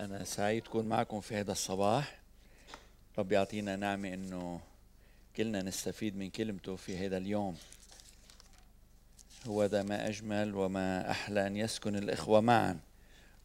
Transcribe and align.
أنا 0.00 0.24
سعيد 0.24 0.66
أكون 0.66 0.88
معكم 0.88 1.20
في 1.20 1.36
هذا 1.36 1.52
الصباح. 1.52 2.18
رب 3.18 3.32
يعطينا 3.32 3.76
نعمة 3.76 4.14
أنه 4.14 4.60
كلنا 5.36 5.62
نستفيد 5.62 6.16
من 6.16 6.30
كلمته 6.30 6.76
في 6.76 7.06
هذا 7.06 7.16
اليوم. 7.16 7.56
هو 9.46 9.64
ذا 9.64 9.82
ما 9.82 10.08
أجمل 10.08 10.54
وما 10.54 11.10
أحلى 11.10 11.46
أن 11.46 11.56
يسكن 11.56 11.96
الإخوة 11.96 12.40
معا. 12.40 12.78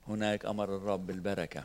هناك 0.08 0.46
أمر 0.46 0.76
الرب 0.76 1.08
بالبركة. 1.08 1.64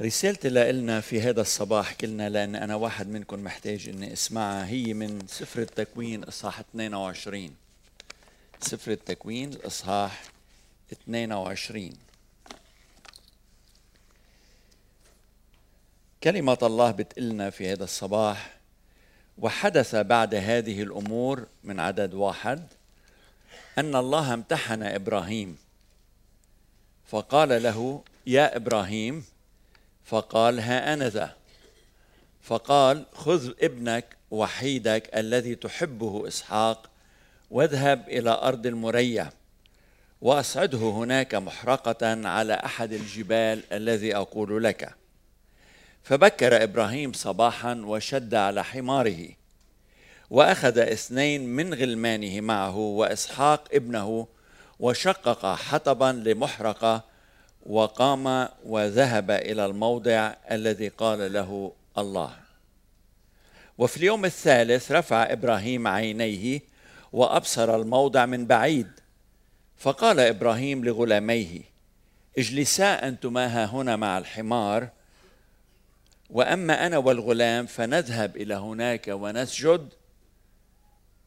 رسالتي 0.00 0.48
لنا 0.48 1.00
في 1.00 1.20
هذا 1.20 1.40
الصباح 1.40 1.92
كلنا 1.92 2.28
لأن 2.28 2.56
أنا 2.56 2.74
واحد 2.74 3.08
منكم 3.08 3.44
محتاج 3.44 3.88
أني 3.88 4.12
أسمعها 4.12 4.66
هي 4.66 4.94
من 4.94 5.26
سفر 5.28 5.62
التكوين 5.62 6.24
إصحاح 6.24 6.60
22 6.60 7.54
سفر 8.60 8.92
التكوين 8.92 9.52
الإصحاح 9.52 10.22
22 10.92 11.92
كلمة 16.24 16.58
الله 16.62 16.90
بتقلنا 16.90 17.50
في 17.50 17.72
هذا 17.72 17.84
الصباح 17.84 18.56
وحدث 19.38 19.94
بعد 19.94 20.34
هذه 20.34 20.82
الأمور 20.82 21.46
من 21.64 21.80
عدد 21.80 22.14
واحد 22.14 22.66
أن 23.78 23.96
الله 23.96 24.34
امتحن 24.34 24.82
إبراهيم. 24.82 25.58
فقال 27.06 27.62
له 27.62 28.02
يا 28.26 28.56
إبراهيم 28.56 29.24
فقال 30.04 30.60
ها 30.60 30.94
أنا 30.94 31.08
ذا. 31.08 31.36
فقال 32.42 33.04
خذ 33.12 33.52
ابنك 33.60 34.16
وحيدك 34.30 35.10
الذي 35.16 35.54
تحبه 35.54 36.28
إسحاق 36.28 36.90
واذهب 37.50 38.08
إلى 38.08 38.30
أرض 38.30 38.66
المريّة 38.66 39.32
واصعده 40.20 40.78
هناك 40.78 41.34
محرقة 41.34 42.28
على 42.28 42.54
أحد 42.54 42.92
الجبال 42.92 43.62
الذي 43.72 44.16
أقول 44.16 44.64
لك. 44.64 44.94
فبكر 46.02 46.62
إبراهيم 46.62 47.12
صباحا 47.12 47.74
وشد 47.74 48.34
على 48.34 48.64
حماره 48.64 49.28
وأخذ 50.30 50.78
اثنين 50.78 51.46
من 51.46 51.74
غلمانه 51.74 52.40
معه 52.40 52.76
وإسحاق 52.76 53.68
ابنه 53.72 54.26
وشقق 54.80 55.54
حطبا 55.54 56.22
لمحرقة 56.26 57.04
وقام 57.66 58.48
وذهب 58.64 59.30
إلى 59.30 59.66
الموضع 59.66 60.34
الذي 60.50 60.88
قال 60.88 61.32
له 61.32 61.72
الله. 61.98 62.36
وفي 63.78 63.96
اليوم 63.96 64.24
الثالث 64.24 64.92
رفع 64.92 65.32
إبراهيم 65.32 65.88
عينيه 65.88 66.60
وأبصر 67.12 67.76
الموضع 67.76 68.26
من 68.26 68.46
بعيد 68.46 68.88
فقال 69.76 70.20
إبراهيم 70.20 70.84
لغلاميه 70.84 71.60
اجلسا 72.38 73.08
أنتما 73.08 73.46
ها 73.46 73.66
هنا 73.66 73.96
مع 73.96 74.18
الحمار 74.18 74.88
وأما 76.30 76.86
أنا 76.86 76.98
والغلام 76.98 77.66
فنذهب 77.66 78.36
إلى 78.36 78.54
هناك 78.54 79.08
ونسجد 79.08 79.88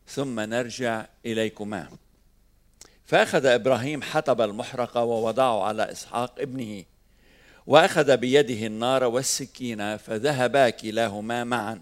ثم 0.07 0.39
نرجع 0.39 1.05
إليكما. 1.25 1.87
فأخذ 3.07 3.45
إبراهيم 3.45 4.01
حطب 4.01 4.41
المحرقه 4.41 5.03
ووضعه 5.03 5.63
على 5.63 5.91
إسحاق 5.91 6.39
ابنه 6.39 6.83
وأخذ 7.67 8.17
بيده 8.17 8.67
النار 8.67 9.03
والسكين 9.03 9.97
فذهبا 9.97 10.69
كلاهما 10.69 11.43
معا. 11.43 11.81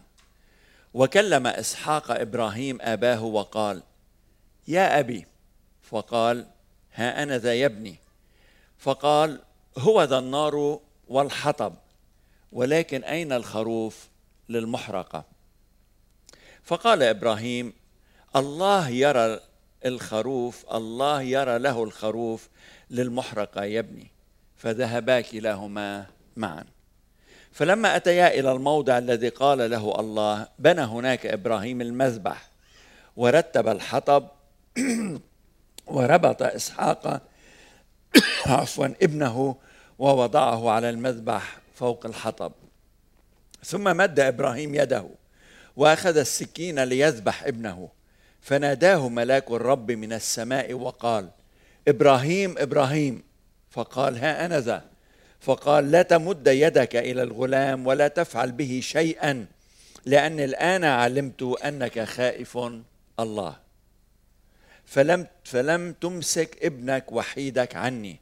وكلم 0.94 1.48
إسحاق 1.48 2.12
إبراهيم 2.12 2.78
أباه 2.82 3.24
وقال 3.24 3.84
يا 4.68 5.00
أبي. 5.00 5.26
فقال 5.82 6.46
ها 6.94 7.24
أنا 7.24 7.38
ذا 7.38 7.54
يا 7.54 7.66
ابني 7.66 7.96
فقال 8.78 9.40
هو 9.78 10.04
ذا 10.04 10.20
النار 10.20 10.80
والحطب 11.08 11.76
ولكن 12.52 13.04
أين 13.04 13.32
الخروف 13.32 14.08
للمحرقة؟ 14.50 15.24
فقال 16.64 17.04
إبراهيم 17.04 17.74
الله 18.36 18.90
يرى 18.90 19.40
الخروف 19.86 20.66
الله 20.74 21.22
يرى 21.22 21.60
له 21.60 21.84
الخروف 21.84 22.50
للمحرقة 22.90 23.64
يا 23.64 23.80
ابني. 23.80 24.12
فذهبا 24.58 25.22
كلاهما 25.22 26.06
معا. 26.36 26.66
فلما 27.52 27.96
أتيا 27.96 28.40
إلى 28.40 28.52
الموضع 28.52 28.98
الذي 28.98 29.30
قال 29.30 29.70
له 29.70 30.00
الله 30.00 30.48
بنى 30.60 30.82
هناك 30.82 31.26
إبراهيم 31.26 31.82
المذبح 31.82 32.50
ورتب 33.16 33.68
الحطب 33.68 34.28
وربط 35.88 36.42
إسحاق 36.42 37.22
عفوا 38.46 38.86
ابنه 39.02 39.56
ووضعه 40.00 40.70
على 40.70 40.90
المذبح 40.90 41.58
فوق 41.76 42.06
الحطب. 42.06 42.52
ثم 43.64 43.98
مد 43.98 44.20
إبراهيم 44.20 44.76
يده 44.76 45.06
وأخذ 45.76 46.18
السكين 46.18 46.84
ليذبح 46.84 47.44
ابنه. 47.44 47.90
فناداه 48.46 49.10
ملاك 49.10 49.52
الرب 49.52 49.92
من 49.92 50.14
السماء 50.14 50.74
وقال 50.74 51.30
إبراهيم 51.88 52.56
إبراهيم. 52.58 53.24
فقال 53.70 54.18
ها 54.18 54.46
أنا 54.46 54.60
ذا. 54.60 54.86
فقال 55.42 55.92
لا 55.92 56.02
تمد 56.02 56.48
يدك 56.48 56.96
إلى 56.96 57.24
الغلام 57.24 57.88
ولا 57.88 58.08
تفعل 58.08 58.52
به 58.52 58.80
شيئا 58.84 59.46
لأن 60.06 60.40
الآن 60.40 60.84
علمت 60.84 61.42
أنك 61.66 62.04
خائف 62.04 62.58
الله. 63.20 63.56
فلم 64.86 65.28
فلم 65.44 65.94
تمسك 66.02 66.58
ابنك 66.62 67.12
وحيدك 67.12 67.76
عني. 67.76 68.20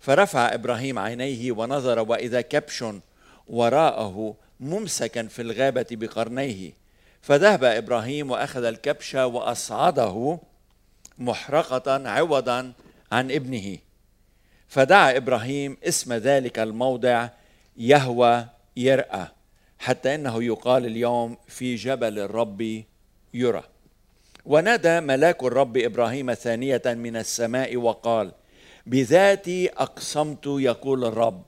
فرفع 0.00 0.54
إبراهيم 0.54 0.98
عينيه 0.98 1.52
ونظر 1.52 1.98
وإذا 1.98 2.40
كبش 2.40 2.84
وراءه 3.48 4.36
ممسكا 4.60 5.26
في 5.26 5.42
الغابة 5.42 5.86
بقرنيه. 5.90 6.83
فذهب 7.24 7.64
إبراهيم 7.64 8.30
وأخذ 8.30 8.64
الكبش 8.64 9.14
وأصعده 9.14 10.38
محرقة 11.18 12.08
عوضا 12.08 12.72
عن 13.12 13.30
ابنه. 13.30 13.78
فدعا 14.68 15.16
إبراهيم 15.16 15.76
اسم 15.84 16.12
ذلك 16.12 16.58
الموضع 16.58 17.28
يهوى 17.76 18.46
يرأى 18.76 19.26
حتى 19.78 20.14
إنه 20.14 20.44
يقال 20.44 20.86
اليوم 20.86 21.36
في 21.48 21.74
جبل 21.74 22.18
الرب 22.18 22.82
يرى. 23.34 23.62
ونادى 24.46 25.00
ملاك 25.00 25.42
الرب 25.44 25.76
إبراهيم 25.76 26.34
ثانية 26.34 26.82
من 26.86 27.16
السماء 27.16 27.76
وقال 27.76 28.32
بذاتي 28.86 29.68
أقسمت 29.68 30.46
يقول 30.46 31.04
الرب 31.04 31.42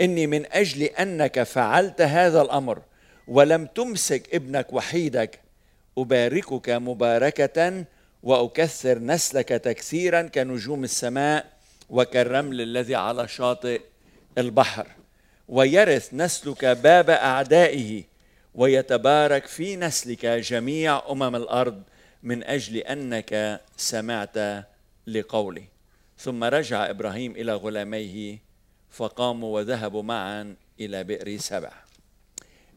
إني 0.00 0.26
من 0.26 0.52
أجل 0.52 0.82
أنك 0.82 1.42
فعلت 1.42 2.00
هذا 2.00 2.42
الأمر 2.42 2.82
ولم 3.28 3.66
تمسك 3.66 4.34
ابنك 4.34 4.72
وحيدك. 4.72 5.40
أباركك 5.98 6.70
مباركة 6.70 7.84
وأكثر 8.22 8.98
نسلك 8.98 9.48
تكثيرا 9.48 10.22
كنجوم 10.22 10.84
السماء 10.84 11.52
وكالرمل 11.90 12.60
الذي 12.60 12.94
على 12.94 13.28
شاطئ 13.28 13.80
البحر. 14.38 14.86
ويرث 15.48 16.14
نسلك 16.14 16.64
باب 16.64 17.10
أعدائه 17.10 18.04
ويتبارك 18.54 19.46
في 19.46 19.76
نسلك 19.76 20.26
جميع 20.26 21.10
أمم 21.10 21.36
الأرض 21.36 21.82
من 22.22 22.44
أجل 22.44 22.76
أنك 22.76 23.60
سمعت 23.76 24.64
لقولي 25.06 25.64
ثم 26.18 26.44
رجع 26.44 26.90
إبراهيم 26.90 27.32
إلى 27.32 27.54
غلاميه 27.54 28.38
فقاموا 28.90 29.54
وذهبوا 29.54 30.02
معا 30.02 30.54
إلى 30.80 31.04
بئر 31.04 31.36
سبع. 31.36 31.72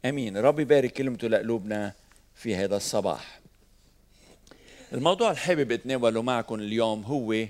آمين. 0.05 0.37
رب 0.37 0.59
يبارك 0.59 0.93
كلمته 0.93 1.27
لقلوبنا 1.27 1.93
في 2.35 2.55
هذا 2.55 2.77
الصباح. 2.77 3.39
الموضوع 4.93 5.29
اللي 5.29 5.39
حابب 5.39 5.71
اتناوله 5.71 6.21
معكم 6.21 6.55
اليوم 6.55 7.03
هو 7.03 7.45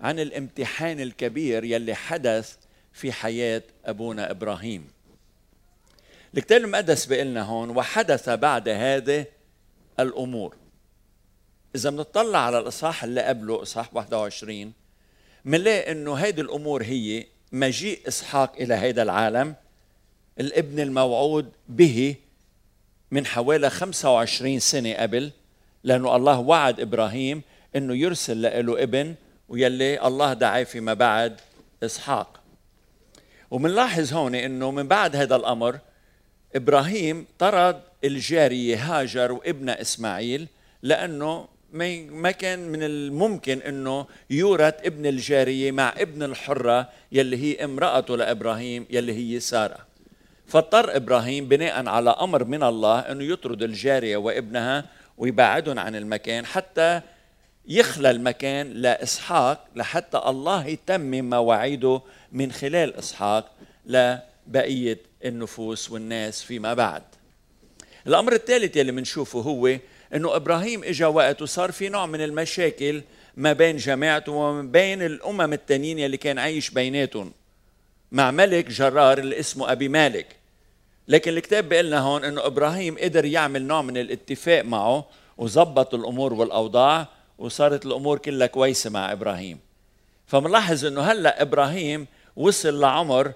عن 0.00 0.20
الامتحان 0.20 1.00
الكبير 1.00 1.64
يلي 1.64 1.94
حدث 1.94 2.56
في 2.92 3.12
حياة 3.12 3.62
أبونا 3.84 4.30
إبراهيم. 4.30 4.88
الكتاب 6.36 6.64
المقدس 6.64 7.06
بيقلنا 7.06 7.42
هون 7.42 7.70
وحدث 7.70 8.28
بعد 8.28 8.68
هذه 8.68 9.26
الأمور. 10.00 10.56
إذا 11.74 11.90
بنطلع 11.90 12.38
على 12.38 12.58
الإصحاح 12.58 13.04
اللي 13.04 13.22
قبله 13.22 13.62
إصحاح 13.62 13.94
21 13.94 14.72
بنلاقي 15.44 15.92
إنه 15.92 16.14
هيدي 16.14 16.40
الأمور 16.40 16.82
هي 16.82 17.26
مجيء 17.52 18.08
إسحاق 18.08 18.56
إلى 18.56 18.74
هذا 18.74 19.02
العالم 19.02 19.54
الابن 20.40 20.80
الموعود 20.80 21.52
به 21.68 22.14
من 23.10 23.26
حوالي 23.26 23.70
25 23.70 24.58
سنة 24.58 24.94
قبل 24.94 25.30
لأنه 25.84 26.16
الله 26.16 26.38
وعد 26.40 26.80
إبراهيم 26.80 27.42
إنه 27.76 27.94
يرسل 27.94 28.42
له 28.42 28.82
ابن 28.82 29.14
ويلي 29.48 30.06
الله 30.06 30.32
دعاه 30.32 30.62
فيما 30.62 30.94
بعد 30.94 31.40
إسحاق. 31.82 32.40
ومنلاحظ 33.50 34.12
هون 34.12 34.34
إنه 34.34 34.70
من 34.70 34.88
بعد 34.88 35.16
هذا 35.16 35.36
الأمر 35.36 35.78
إبراهيم 36.54 37.26
طرد 37.38 37.80
الجارية 38.04 38.76
هاجر 38.76 39.32
وابنها 39.32 39.80
إسماعيل 39.80 40.48
لأنه 40.82 41.48
ما 42.10 42.30
كان 42.30 42.68
من 42.68 42.82
الممكن 42.82 43.58
إنه 43.58 44.06
يورث 44.30 44.74
ابن 44.84 45.06
الجارية 45.06 45.72
مع 45.72 45.94
ابن 45.96 46.22
الحرة 46.22 46.88
يلي 47.12 47.36
هي 47.36 47.64
امرأته 47.64 48.16
لإبراهيم 48.16 48.86
يلي 48.90 49.12
هي 49.12 49.40
سارة. 49.40 49.85
فاضطر 50.46 50.96
إبراهيم 50.96 51.48
بناء 51.48 51.88
على 51.88 52.10
أمر 52.10 52.44
من 52.44 52.62
الله 52.62 52.98
إنه 52.98 53.24
يطرد 53.24 53.62
الجارية 53.62 54.16
وابنها 54.16 54.84
ويبعدهم 55.18 55.78
عن 55.78 55.96
المكان 55.96 56.46
حتى 56.46 57.00
يخلى 57.68 58.10
المكان 58.10 58.72
لإسحاق 58.72 59.66
لحتى 59.76 60.18
الله 60.26 60.66
يتمم 60.66 61.30
مواعيده 61.30 62.02
من 62.32 62.52
خلال 62.52 62.96
إسحاق 62.96 63.52
لبقية 63.86 64.98
النفوس 65.24 65.90
والناس 65.90 66.42
فيما 66.42 66.74
بعد. 66.74 67.02
الأمر 68.06 68.32
الثالث 68.32 68.76
يلي 68.76 68.92
بنشوفه 68.92 69.40
هو 69.40 69.66
إنه 70.14 70.36
إبراهيم 70.36 70.84
اجى 70.84 71.04
وقت 71.04 71.42
وصار 71.42 71.72
في 71.72 71.88
نوع 71.88 72.06
من 72.06 72.20
المشاكل 72.20 73.02
ما 73.36 73.52
بين 73.52 73.76
جماعته 73.76 74.32
وما 74.32 74.62
بين 74.62 75.02
الأمم 75.02 75.52
التانيين 75.52 75.98
يلي 75.98 76.16
كان 76.16 76.38
عايش 76.38 76.70
بيناتهم 76.70 77.32
مع 78.12 78.30
ملك 78.30 78.68
جرار 78.68 79.18
اللي 79.18 79.40
اسمه 79.40 79.72
أبي 79.72 79.88
مالك. 79.88 80.36
لكن 81.08 81.32
الكتاب 81.32 81.68
بيقول 81.68 81.86
لنا 81.86 81.98
هون 81.98 82.24
إنه 82.24 82.46
إبراهيم 82.46 82.98
قدر 82.98 83.24
يعمل 83.24 83.62
نوع 83.62 83.82
من 83.82 83.96
الاتفاق 83.96 84.64
معه 84.64 85.08
وظبط 85.38 85.94
الأمور 85.94 86.32
والأوضاع 86.32 87.08
وصارت 87.38 87.86
الأمور 87.86 88.18
كلها 88.18 88.46
كويسة 88.46 88.90
مع 88.90 89.12
إبراهيم. 89.12 89.58
فملاحظ 90.26 90.84
إنه 90.86 91.00
هلأ 91.00 91.42
إبراهيم 91.42 92.06
وصل 92.36 92.80
لعمر 92.80 93.32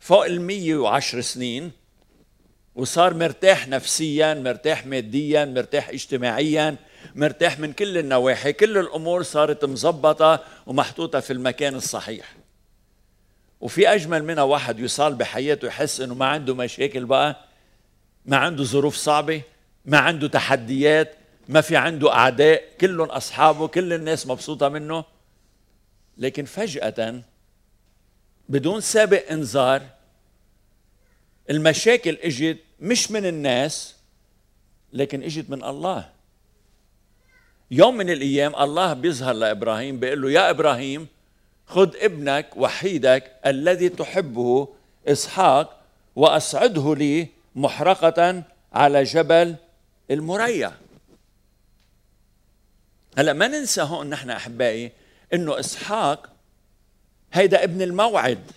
فوق 0.00 0.24
ال 0.24 0.40
110 0.40 1.20
سنين 1.20 1.70
وصار 2.74 3.14
مرتاح 3.14 3.68
نفسيا 3.68 4.34
مرتاح 4.34 4.86
ماديا 4.86 5.44
مرتاح 5.44 5.88
اجتماعيا 5.88 6.76
مرتاح 7.14 7.58
من 7.58 7.72
كل 7.72 7.98
النواحي. 7.98 8.52
كل 8.52 8.78
الأمور 8.78 9.22
صارت 9.22 9.64
مزبطه 9.64 10.44
ومحطوطة 10.66 11.20
في 11.20 11.32
المكان 11.32 11.74
الصحيح. 11.74 12.43
وفي 13.64 13.88
أجمل 13.88 14.24
منها 14.24 14.42
واحد 14.42 14.80
يصال 14.80 15.14
بحياته 15.14 15.66
يحس 15.66 16.00
إنه 16.00 16.14
ما 16.14 16.26
عنده 16.26 16.54
مشاكل 16.54 17.04
بقى 17.04 17.44
ما 18.26 18.36
عنده 18.36 18.64
ظروف 18.64 18.96
صعبة 18.96 19.42
ما 19.84 19.98
عنده 19.98 20.28
تحديات 20.28 21.14
ما 21.48 21.60
في 21.60 21.76
عنده 21.76 22.12
أعداء 22.12 22.64
كلهم 22.80 23.08
أصحابه 23.08 23.68
كل 23.68 23.92
الناس 23.92 24.26
مبسوطة 24.26 24.68
منه. 24.68 25.04
لكن 26.18 26.44
فجأة 26.44 27.22
بدون 28.48 28.80
سابق 28.80 29.30
إنذار 29.30 29.82
المشاكل 31.50 32.18
إجت 32.22 32.58
مش 32.80 33.10
من 33.10 33.26
الناس 33.26 33.94
لكن 34.92 35.22
إجت 35.22 35.50
من 35.50 35.64
الله. 35.64 36.10
يوم 37.70 37.96
من 37.96 38.10
الأيام 38.10 38.54
الله 38.56 38.92
بيظهر 38.92 39.34
لإبراهيم 39.34 40.00
بيقول 40.00 40.22
له 40.22 40.30
يا 40.30 40.50
إبراهيم 40.50 41.06
خذ 41.66 41.96
ابنك 41.96 42.50
وحيدك 42.56 43.32
الذي 43.46 43.88
تحبه 43.88 44.68
إسحاق 45.08 45.80
واصعده 46.16 46.94
لي 46.94 47.28
محرقة 47.54 48.42
على 48.72 49.02
جبل 49.02 49.56
المريا. 50.10 50.72
هلا 53.18 53.32
ما 53.32 53.48
ننسى 53.48 53.82
هون 53.82 54.10
نحن 54.10 54.30
أحبائي 54.30 54.92
إنه 55.34 55.60
إسحاق 55.60 56.30
هيدا 57.32 57.64
ابن 57.64 57.82
الموعد 57.82 58.50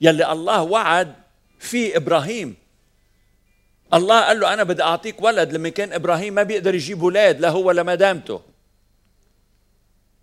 يلي 0.00 0.32
الله 0.32 0.62
وعد 0.62 1.14
في 1.58 1.96
إبراهيم. 1.96 2.56
الله 3.94 4.20
قال 4.20 4.40
له 4.40 4.54
أنا 4.54 4.62
بدي 4.62 4.82
أعطيك 4.82 5.22
ولد 5.22 5.52
لما 5.52 5.68
كان 5.68 5.92
إبراهيم 5.92 6.34
ما 6.34 6.42
بيقدر 6.42 6.74
يجيب 6.74 7.02
أولاد 7.02 7.40
لا 7.40 7.48
هو 7.48 7.66
ولا 7.66 7.82
مدامته. 7.82 8.49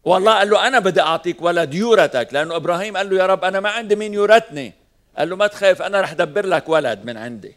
والله 0.07 0.33
قال 0.37 0.49
له 0.49 0.67
أنا 0.67 0.79
بدي 0.79 1.01
أعطيك 1.01 1.41
ولد 1.41 1.73
يورثك 1.73 2.29
لأنه 2.31 2.55
إبراهيم 2.55 2.97
قال 2.97 3.09
له 3.09 3.17
يا 3.17 3.25
رب 3.25 3.43
أنا 3.43 3.59
ما 3.59 3.69
عندي 3.69 3.95
مين 3.95 4.13
يورثني. 4.13 4.73
قال 5.17 5.29
له 5.29 5.35
ما 5.35 5.47
تخاف 5.47 5.81
أنا 5.81 6.01
رح 6.01 6.13
دبر 6.13 6.45
لك 6.45 6.69
ولد 6.69 7.05
من 7.05 7.17
عندي. 7.17 7.55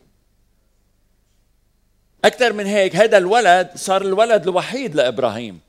أكثر 2.24 2.52
من 2.52 2.66
هيك 2.66 2.96
هذا 2.96 3.18
الولد 3.18 3.70
صار 3.74 4.02
الولد 4.02 4.42
الوحيد 4.42 4.94
لإبراهيم. 4.94 5.60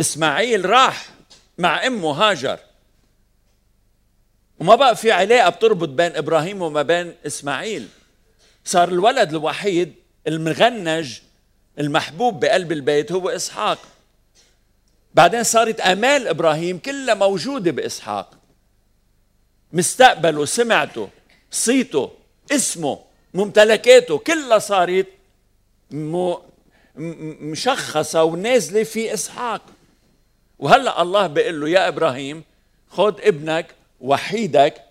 إسماعيل 0.00 0.70
راح 0.70 1.08
مع 1.58 1.86
أمه 1.86 2.10
هاجر. 2.10 2.58
وما 4.60 4.74
بقى 4.74 4.96
في 4.96 5.12
علاقة 5.12 5.50
بتربط 5.50 5.88
بين 5.88 6.16
إبراهيم 6.16 6.62
وما 6.62 6.82
بين 6.82 7.14
إسماعيل. 7.26 7.88
صار 8.64 8.88
الولد 8.88 9.30
الوحيد 9.30 9.94
المغنج 10.26 11.18
المحبوب 11.78 12.40
بقلب 12.40 12.72
البيت 12.72 13.12
هو 13.12 13.28
إسحاق. 13.28 13.78
بعدين 15.14 15.42
صارت 15.42 15.80
أمال 15.80 16.28
إبراهيم 16.28 16.78
كلها 16.78 17.14
موجودة 17.14 17.70
بإسحاق. 17.70 18.34
مستقبله 19.72 20.44
سمعته 20.44 21.08
صيته 21.50 22.10
اسمه 22.52 22.98
ممتلكاته 23.34 24.18
كلها 24.18 24.58
صارت 24.58 25.06
مشخصة 27.40 28.24
ونازلة 28.24 28.82
في 28.82 29.14
إسحاق. 29.14 29.62
وهلأ 30.58 31.02
الله 31.02 31.26
بيقول 31.26 31.60
له 31.60 31.68
يا 31.68 31.88
إبراهيم 31.88 32.44
خذ 32.88 33.14
ابنك 33.20 33.74
وحيدك 34.00 34.84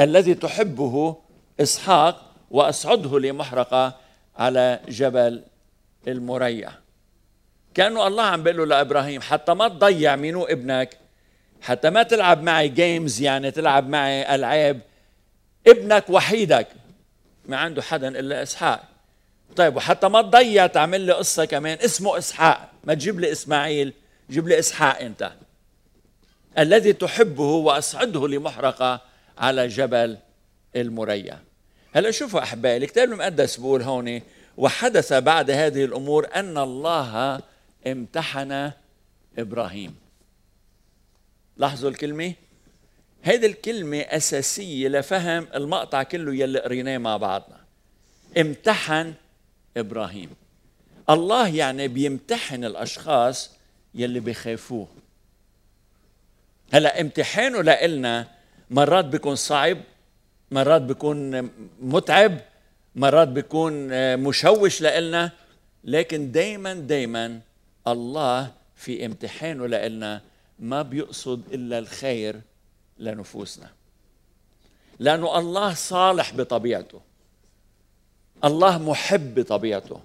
الذي 0.00 0.34
تحبه 0.34 1.16
إسحاق 1.60 2.32
واصعده 2.50 3.18
لمحرقة 3.18 3.96
على 4.36 4.80
جبل 4.88 5.42
المريع. 6.08 6.72
كأنه 7.76 8.06
الله 8.06 8.22
عم 8.22 8.42
بيقول 8.42 8.58
له 8.58 8.64
لإبراهيم 8.76 9.20
حتى 9.20 9.54
ما 9.54 9.68
تضيع 9.68 10.16
مينو 10.16 10.44
ابنك 10.44 10.98
حتى 11.60 11.90
ما 11.90 12.02
تلعب 12.02 12.42
معي 12.42 12.68
جيمز 12.68 13.20
يعني 13.20 13.50
تلعب 13.50 13.88
معي 13.88 14.34
ألعاب 14.34 14.80
ابنك 15.66 16.10
وحيدك. 16.10 16.68
ما 17.46 17.56
عنده 17.56 17.82
حدا 17.82 18.08
إلا 18.08 18.42
إسحاق. 18.42 18.84
طيب 19.56 19.76
وحتى 19.76 20.08
ما 20.08 20.22
تضيع 20.22 20.66
تعمل 20.66 21.00
لي 21.00 21.12
قصة 21.12 21.44
كمان 21.44 21.78
اسمه 21.84 22.18
إسحاق. 22.18 22.70
ما 22.84 22.94
تجيب 22.94 23.20
لي 23.20 23.32
إسماعيل 23.32 23.92
جيب 24.30 24.48
لي 24.48 24.58
إسحاق 24.58 25.00
أنت. 25.00 25.32
الذي 26.58 26.92
تحبه 26.92 27.50
واصعده 27.50 28.28
لمحرقة 28.28 29.00
على 29.38 29.68
جبل 29.68 30.18
المريا. 30.76 31.38
هلا 31.92 32.10
شوفوا 32.10 32.40
أحبائي 32.40 32.76
الكتاب 32.76 33.12
المقدس 33.12 33.56
بيقول 33.56 33.82
هون 33.82 34.20
وحدث 34.56 35.12
بعد 35.12 35.50
هذه 35.50 35.84
الأمور 35.84 36.28
أن 36.34 36.58
الله 36.58 37.40
امتحن 37.86 38.72
إبراهيم. 39.38 39.94
لاحظوا 41.56 41.90
الكلمة؟ 41.90 42.32
هذه 43.22 43.46
الكلمة 43.46 43.98
أساسية 43.98 44.88
لفهم 44.88 45.48
المقطع 45.54 46.02
كله 46.02 46.34
يلي 46.34 46.58
قريناه 46.58 46.98
مع 46.98 47.16
بعضنا. 47.16 47.60
امتحن 48.38 49.14
إبراهيم. 49.76 50.30
الله 51.10 51.48
يعني 51.48 51.88
بيمتحن 51.88 52.64
الأشخاص 52.64 53.50
يلي 53.94 54.20
بيخافوه 54.20 54.88
هلا 56.72 57.00
امتحانه 57.00 57.62
لإلنا 57.62 58.28
مرات 58.70 59.04
بيكون 59.04 59.34
صعب 59.36 59.78
مرات 60.50 60.82
بيكون 60.82 61.50
متعب 61.80 62.38
مرات 62.96 63.28
بيكون 63.28 63.72
مشوش 64.16 64.80
لإلنا 64.80 65.30
لكن 65.84 66.32
دايما 66.32 66.74
دايما 66.74 67.40
الله 67.88 68.52
في 68.76 69.06
امتحانه 69.06 69.66
لإلنا 69.66 70.22
ما 70.58 70.82
بيقصد 70.82 71.52
إلا 71.52 71.78
الخير 71.78 72.40
لنفوسنا. 72.98 73.70
لأنه 74.98 75.38
الله 75.38 75.74
صالح 75.74 76.34
بطبيعته. 76.34 77.00
الله 78.44 78.78
محب 78.78 79.34
بطبيعته. 79.34 80.00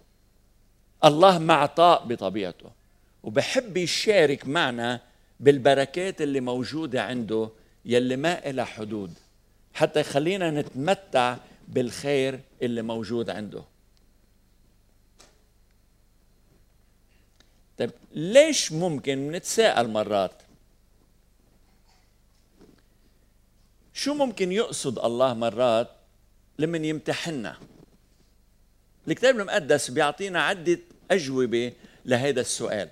الله 1.06 1.40
معطاء 1.40 2.06
بطبيعته. 2.06 2.70
وبحب 3.24 3.78
يشارك 3.78 4.48
معنا 4.48 5.00
بالبركات 5.40 6.22
اللي 6.22 6.40
موجودة 6.40 7.04
عنده 7.04 7.50
يلي 7.86 8.16
ما 8.16 8.50
إلها 8.50 8.66
حدود. 8.66 9.14
حتى 9.74 10.00
يخلينا 10.00 10.52
نتمتع 10.52 11.38
بالخير 11.68 12.40
اللي 12.62 12.82
موجود 12.82 13.30
عنده. 13.30 13.64
طيب 17.82 17.92
ليش 18.12 18.72
ممكن 18.72 19.32
نتساءل 19.32 19.88
مرات؟ 19.90 20.32
شو 23.94 24.14
ممكن 24.14 24.52
يقصد 24.52 25.00
الله 25.00 25.34
مرات 25.34 25.90
لمن 26.60 26.86
يمتحنا 26.86 27.58
الكتاب 29.08 29.40
المقدس 29.40 29.92
بيعطينا 29.92 30.42
عدة 30.42 30.80
أجوبة 31.12 31.74
لهذا 32.06 32.42
السؤال. 32.42 32.90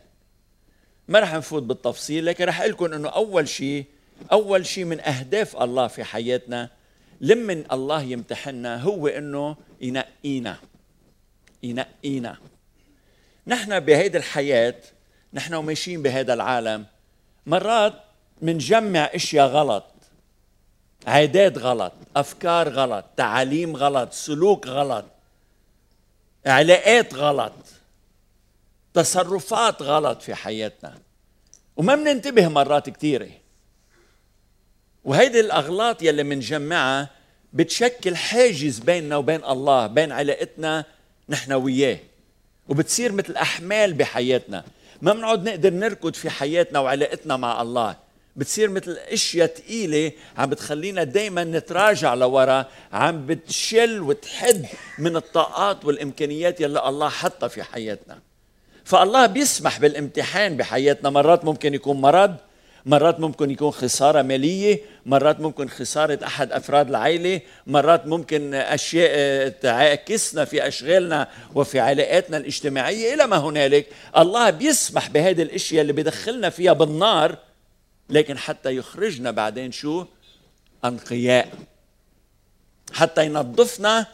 ما 1.08 1.19
رح 1.19 1.34
نفوت 1.34 1.63
بالتفصيل 1.63 2.25
لكن 2.25 2.46
رح 2.46 2.62
لكم 2.62 2.93
أنه 2.93 3.10
أول 3.10 3.50
شيء 3.50 3.86
أول 4.31 4.65
شيء 4.65 4.86
من 4.86 5.00
أهداف 5.00 5.58
الله 5.58 5.88
في 5.88 6.03
حياتنا 6.03 6.69
لمن 7.22 7.72
الله 7.72 8.01
يمتحنا 8.01 8.81
هو 8.81 9.08
إنه 9.08 9.55
ينقينا. 9.81 10.58
ينقينا. 11.63 12.38
نحن 13.49 13.79
بهيدي 13.79 14.17
الحياة 14.17 14.75
نحن 15.33 15.53
وماشيين 15.53 16.01
بهذا 16.01 16.33
العالم 16.33 16.85
مرات 17.45 17.93
منجمع 18.41 18.99
أشياء 19.13 19.47
غلط 19.47 19.85
عادات 21.07 21.57
غلط 21.57 21.93
أفكار 22.15 22.69
غلط 22.69 23.05
تعاليم 23.17 23.75
غلط 23.75 24.13
سلوك 24.13 24.67
غلط 24.67 25.05
علاقات 26.45 27.13
غلط 27.13 27.53
تصرفات 28.93 29.81
غلط 29.81 30.21
في 30.21 30.35
حياتنا. 30.35 30.97
وما 31.77 31.95
بننتبه 31.95 32.47
مرات 32.47 32.89
كثيره 32.89 33.31
وهيدي 35.03 35.39
الأغلاط 35.39 36.01
يلي 36.01 36.23
منجمعها 36.23 37.09
بتشكل 37.53 38.15
حاجز 38.15 38.79
بيننا 38.79 39.17
وبين 39.17 39.43
الله 39.43 39.87
بين 39.87 40.11
علاقتنا 40.11 40.85
نحن 41.29 41.53
وياه. 41.53 42.08
وبتصير 42.69 43.11
مثل 43.11 43.35
أحمال 43.35 43.93
بحياتنا. 43.93 44.63
ما 45.01 45.13
بنقعد 45.13 45.49
نقدر 45.49 45.73
نركض 45.73 46.13
في 46.13 46.29
حياتنا 46.29 46.79
وعلاقتنا 46.79 47.38
مع 47.38 47.61
الله. 47.61 47.95
بتصير 48.35 48.69
مثل 48.69 48.97
أشياء 49.07 49.47
ثقيله 49.47 50.11
عم 50.38 50.49
بتخلينا 50.49 51.03
دائما 51.03 51.43
نتراجع 51.43 52.13
لورا 52.13 52.65
عم 52.93 53.25
بتشل 53.25 54.01
وتحد 54.01 54.65
من 54.99 55.15
الطاقات 55.15 55.85
والإمكانيات 55.85 56.61
يلي 56.61 56.88
الله 56.89 57.09
حطها 57.09 57.47
في 57.47 57.63
حياتنا. 57.63 58.19
فالله 58.85 59.25
بيسمح 59.25 59.79
بالامتحان 59.79 60.57
بحياتنا 60.57 61.09
مرات 61.09 61.45
ممكن 61.45 61.73
يكون 61.73 62.01
مرض 62.01 62.35
مرات 62.86 63.19
ممكن 63.19 63.51
يكون 63.51 63.71
خسارة 63.71 64.21
مالية 64.21 64.79
مرات 65.05 65.39
ممكن 65.39 65.69
خسارة 65.69 66.19
أحد 66.25 66.51
أفراد 66.51 66.89
العائلة 66.89 67.41
مرات 67.67 68.07
ممكن 68.07 68.53
أشياء 68.53 69.50
تعاكسنا 69.50 70.45
في 70.45 70.67
أشغالنا 70.67 71.27
وفي 71.55 71.79
علاقاتنا 71.79 72.38
الاجتماعية. 72.38 73.13
إلى 73.13 73.27
ما 73.27 73.38
هنالك 73.38 73.88
الله 74.17 74.50
بيسمح 74.50 75.09
بهذه 75.09 75.41
الأشياء 75.41 75.81
اللي 75.81 75.93
بدخلنا 75.93 76.50
فيها 76.50 76.74
بالنار 76.74 77.38
لكن 78.09 78.38
حتى 78.38 78.75
يخرجنا 78.75 79.31
بعدين 79.31 79.71
شو؟ 79.71 80.05
أنقياء. 80.86 81.50
حتى 82.93 83.25
ينظفنا 83.25 84.05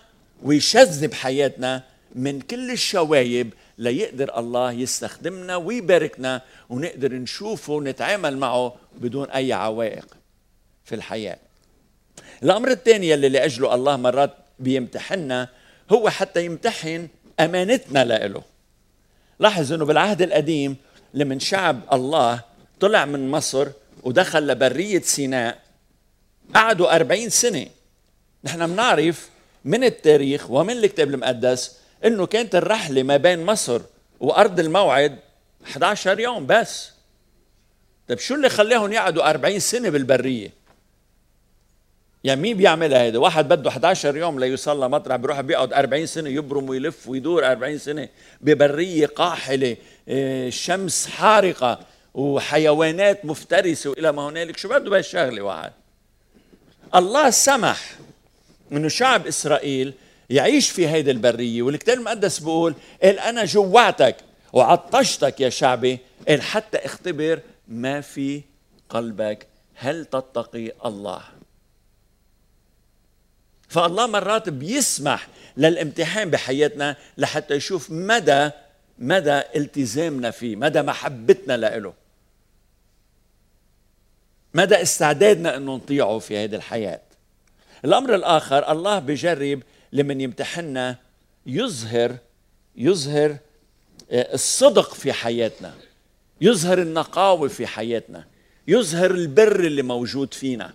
ويشذب 0.44 1.14
حياتنا 1.14 1.84
من 2.16 2.42
كل 2.42 2.72
الشوايب 2.72 3.54
ليقدر 3.78 4.40
الله 4.40 4.72
يستخدمنا 4.72 5.56
ويباركنا 5.56 6.42
ونقدر 6.70 7.14
نشوفه 7.14 7.74
ونتعامل 7.74 8.38
معه 8.38 8.76
بدون 8.98 9.30
أي 9.30 9.54
عوائق 9.54 10.06
في 10.86 10.96
الحياة. 10.96 11.38
الأمر 12.44 12.72
الثاني 12.72 13.14
اللي 13.14 13.30
لأجله 13.30 13.76
الله 13.76 13.98
مرات 13.98 14.34
بيمتحنا 14.60 15.50
هو 15.92 16.10
حتى 16.10 16.46
يمتحن 16.46 17.08
أمانتنا 17.40 18.04
له. 18.04 18.42
لاحظ 19.40 19.74
إنه 19.74 19.86
بالعهد 19.86 20.22
القديم 20.22 20.76
لمن 21.14 21.40
شعب 21.40 21.82
الله 21.94 22.42
طلع 22.80 23.06
من 23.06 23.32
مصر 23.32 23.68
ودخل 24.04 24.48
لبرية 24.48 25.02
سيناء 25.02 25.60
قعدوا 26.54 26.96
أربعين 26.96 27.30
سنة 27.30 27.68
نحن 28.44 28.68
بنعرف 28.68 29.30
من 29.66 29.84
التاريخ 29.84 30.52
ومن 30.52 30.74
الكتاب 30.74 31.10
المقدس 31.10 31.78
إنه 32.06 32.26
كانت 32.26 32.56
الرحلة 32.56 33.04
ما 33.04 33.18
بين 33.18 33.46
مصر 33.46 33.82
وأرض 34.20 34.60
الموعد 34.60 35.20
11 35.66 36.20
يوم 36.20 36.46
بس. 36.48 36.92
طيب 38.08 38.20
شو 38.20 38.36
اللي 38.36 38.50
خلاهم 38.50 38.94
يقعدوا 38.94 39.30
40 39.30 39.60
سنة 39.60 39.90
بالبرية؟ 39.90 40.50
يعني 42.24 42.42
مين 42.42 42.58
بيعملها 42.58 43.02
هيدا؟ 43.02 43.20
واحد 43.20 43.48
بده 43.48 43.70
11 43.70 44.18
يوم 44.18 44.40
ليوصل 44.40 44.84
لمطرح 44.84 45.16
بيروح 45.16 45.42
بيقعد 45.42 45.74
40 45.74 46.06
سنة 46.06 46.30
يبرم 46.30 46.70
ويلف 46.70 47.08
ويدور 47.08 47.46
40 47.52 47.78
سنة 47.78 48.10
ببرية 48.42 49.06
قاحلة 49.08 49.78
آه، 50.10 50.50
شمس 50.50 51.08
حارقة 51.08 51.80
وحيوانات 52.14 53.26
مفترسة 53.26 53.90
وإلى 53.90 54.12
ما 54.12 54.30
هنالك. 54.30 54.58
شو 54.58 54.70
بده 54.70 54.90
بهالشغلة 54.90 55.42
واحد؟ 55.42 55.72
الله 56.96 57.30
سمح 57.30 57.96
إنه 58.72 58.88
شعب 58.88 59.28
إسرائيل 59.28 59.94
يعيش 60.30 60.70
في 60.70 60.88
هيدي 60.88 61.12
البرية. 61.12 61.62
والكتاب 61.62 61.98
المقدس 61.98 62.40
بيقول 62.40 62.76
قال 63.04 63.20
أنا 63.20 63.46
جوعتك 63.46 64.16
وعطشتك 64.54 65.42
يا 65.42 65.50
شعبي. 65.50 66.00
قال 66.28 66.42
حتى 66.42 66.78
اختبر 66.78 67.40
ما 67.68 68.02
في 68.02 68.42
قلبك. 68.90 69.48
هل 69.76 70.06
تتقي 70.06 70.72
الله؟ 70.86 71.22
فالله 73.68 74.08
مرات 74.08 74.50
بيسمح 74.50 75.28
للامتحان 75.58 76.30
بحياتنا 76.30 76.96
لحتى 77.18 77.54
يشوف 77.54 77.92
مدى 77.92 78.50
مدى 79.00 79.42
التزامنا 79.56 80.32
فيه 80.32 80.56
مدى 80.56 80.82
محبتنا 80.82 81.58
له 81.58 81.94
مدى 84.54 84.82
استعدادنا 84.82 85.58
إنه 85.58 85.76
نطيعه 85.76 86.20
في 86.20 86.38
هذه 86.38 86.56
الحياة. 86.56 87.02
الأمر 87.86 88.16
الآخر 88.16 88.72
الله 88.72 89.00
بجرب 89.00 89.64
لمن 89.96 90.22
يمتحنا 90.22 90.96
يظهر 91.46 92.18
يظهر 92.76 93.38
آه، 94.12 94.34
الصدق 94.34 94.94
في 94.94 95.14
حياتنا 95.14 95.74
يظهر 96.42 96.82
النقاوة 96.82 97.48
في 97.48 97.68
حياتنا 97.68 98.26
يظهر 98.68 99.12
البر 99.12 99.60
اللي 99.60 99.82
موجود 99.82 100.34
فينا. 100.34 100.74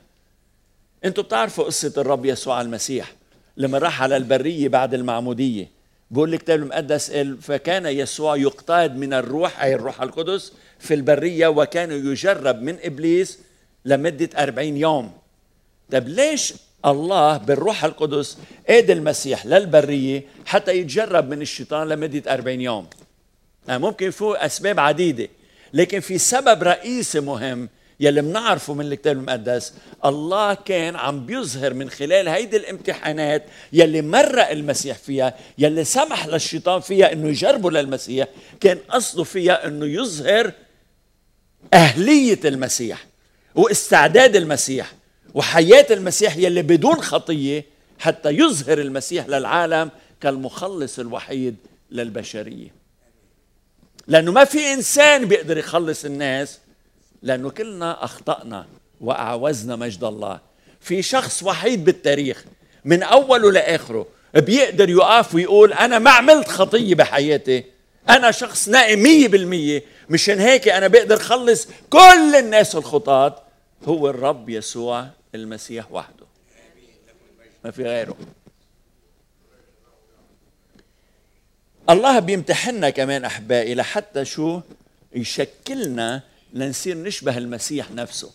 أنتوا 1.05 1.25
بتعرفوا 1.25 1.65
قصة 1.65 1.93
الرب 1.97 2.25
يسوع 2.27 2.61
المسيح 2.61 3.15
لما 3.57 3.79
راح 3.79 4.03
على 4.03 4.17
البرية 4.17 4.69
بعد 4.69 4.95
المعمودية؟ 4.95 5.69
بقول 6.11 6.35
الكتاب 6.35 6.59
المقدس 6.59 7.11
فكان 7.41 7.87
يسوع 7.87 8.37
يقتاد 8.37 8.97
من 8.97 9.13
الروح 9.13 9.63
أي 9.63 9.75
الروح 9.75 10.03
القدس 10.03 10.53
في 10.79 10.95
البرية 10.95 11.47
وكان 11.49 11.93
يجرب 11.93 12.63
من 12.63 12.79
إبليس 12.83 13.39
لمدة 13.85 14.31
أربعين 14.43 14.77
يوم. 14.77 15.13
طب 15.91 16.09
ليش 16.09 16.55
الله 16.87 17.37
بالروح 17.37 17.85
القدس 17.85 18.39
ايد 18.71 18.91
المسيح 18.91 19.47
للبرية 19.47 20.23
حتى 20.47 20.79
يتجرب 20.79 21.29
من 21.29 21.43
الشيطان 21.43 21.89
لمدة 21.89 22.35
40 22.35 22.61
يوم. 22.61 22.87
يعني 23.69 23.83
ممكن 23.83 24.09
يكون 24.09 24.37
أسباب 24.37 24.81
عديدة 24.81 25.29
لكن 25.73 26.01
في 26.01 26.19
سبب 26.19 26.63
رئيسي 26.63 27.21
مهم 27.21 27.69
يلي 28.01 28.23
بنعرفه 28.23 28.75
من 28.75 28.87
الكتاب 28.93 29.17
المقدس 29.17 29.75
الله 30.05 30.55
كان 30.55 30.97
عم 30.97 31.27
بيظهر 31.27 31.75
من 31.75 31.91
خلال 31.91 32.29
هيدي 32.29 32.57
الامتحانات 32.57 33.45
يلي 33.73 34.03
مرق 34.03 34.49
المسيح 34.49 34.99
فيها 34.99 35.35
يلي 35.59 35.85
سمح 35.85 36.27
للشيطان 36.27 36.81
فيها 36.81 37.13
إنه 37.13 37.29
يجربه 37.29 37.71
للمسيح 37.71 38.29
كان 38.61 38.79
قصده 38.89 39.25
فيها 39.25 39.67
إنه 39.67 39.87
يظهر 39.87 40.53
أهلية 41.75 42.41
المسيح 42.45 43.07
واستعداد 43.55 44.37
المسيح. 44.37 44.93
وحياة 45.35 45.87
المسيح 45.91 46.37
يلي 46.37 46.63
بدون 46.63 47.03
خطية 47.03 47.65
حتى 47.99 48.31
يظهر 48.31 48.79
المسيح 48.81 49.27
للعالم 49.27 49.91
كالمخلص 50.21 50.99
الوحيد 50.99 51.57
للبشرية. 51.91 52.69
لأنه 54.07 54.33
ما 54.33 54.45
في 54.45 54.73
إنسان 54.73 55.25
بيقدر 55.25 55.59
يخلص 55.59 56.05
الناس 56.05 56.59
لأنه 57.23 57.51
كلنا 57.51 58.05
أخطأنا 58.05 58.67
وأعوزنا 59.01 59.77
مجد 59.77 60.05
الله. 60.05 60.41
في 60.81 61.03
شخص 61.03 61.43
وحيد 61.43 61.85
بالتاريخ 61.85 62.45
من 62.85 63.03
أوله 63.03 63.53
لآخره 63.53 64.07
بيقدر 64.35 64.91
يقف 64.91 65.35
ويقول 65.35 65.73
أنا 65.73 65.99
ما 65.99 66.11
عملت 66.11 66.49
خطية 66.49 66.95
بحياتي. 66.95 67.65
أنا 68.09 68.31
شخص 68.31 68.69
نائم 68.69 69.03
مية 69.03 69.29
بالمية. 69.29 69.83
مشان 70.11 70.39
هيك 70.39 70.69
أنا 70.69 70.89
بقدر 70.89 71.19
خلص 71.19 71.69
كل 71.91 72.35
الناس 72.39 72.77
الخطاة. 72.77 73.43
هو 73.85 74.11
الرب 74.11 74.49
يسوع 74.49 75.07
المسيح 75.35 75.93
وحده. 75.93 76.27
ما 77.65 77.71
في 77.71 77.83
غيره. 77.85 78.17
الله 81.91 82.19
بيمتحنا 82.19 82.91
كمان 82.91 83.25
أحبائي 83.25 83.75
لحتى 83.75 84.25
شو 84.25 84.61
يشكلنا 85.13 86.23
لنصير 86.53 86.97
نشبه 86.97 87.39
المسيح 87.39 87.91
نفسه. 87.91 88.31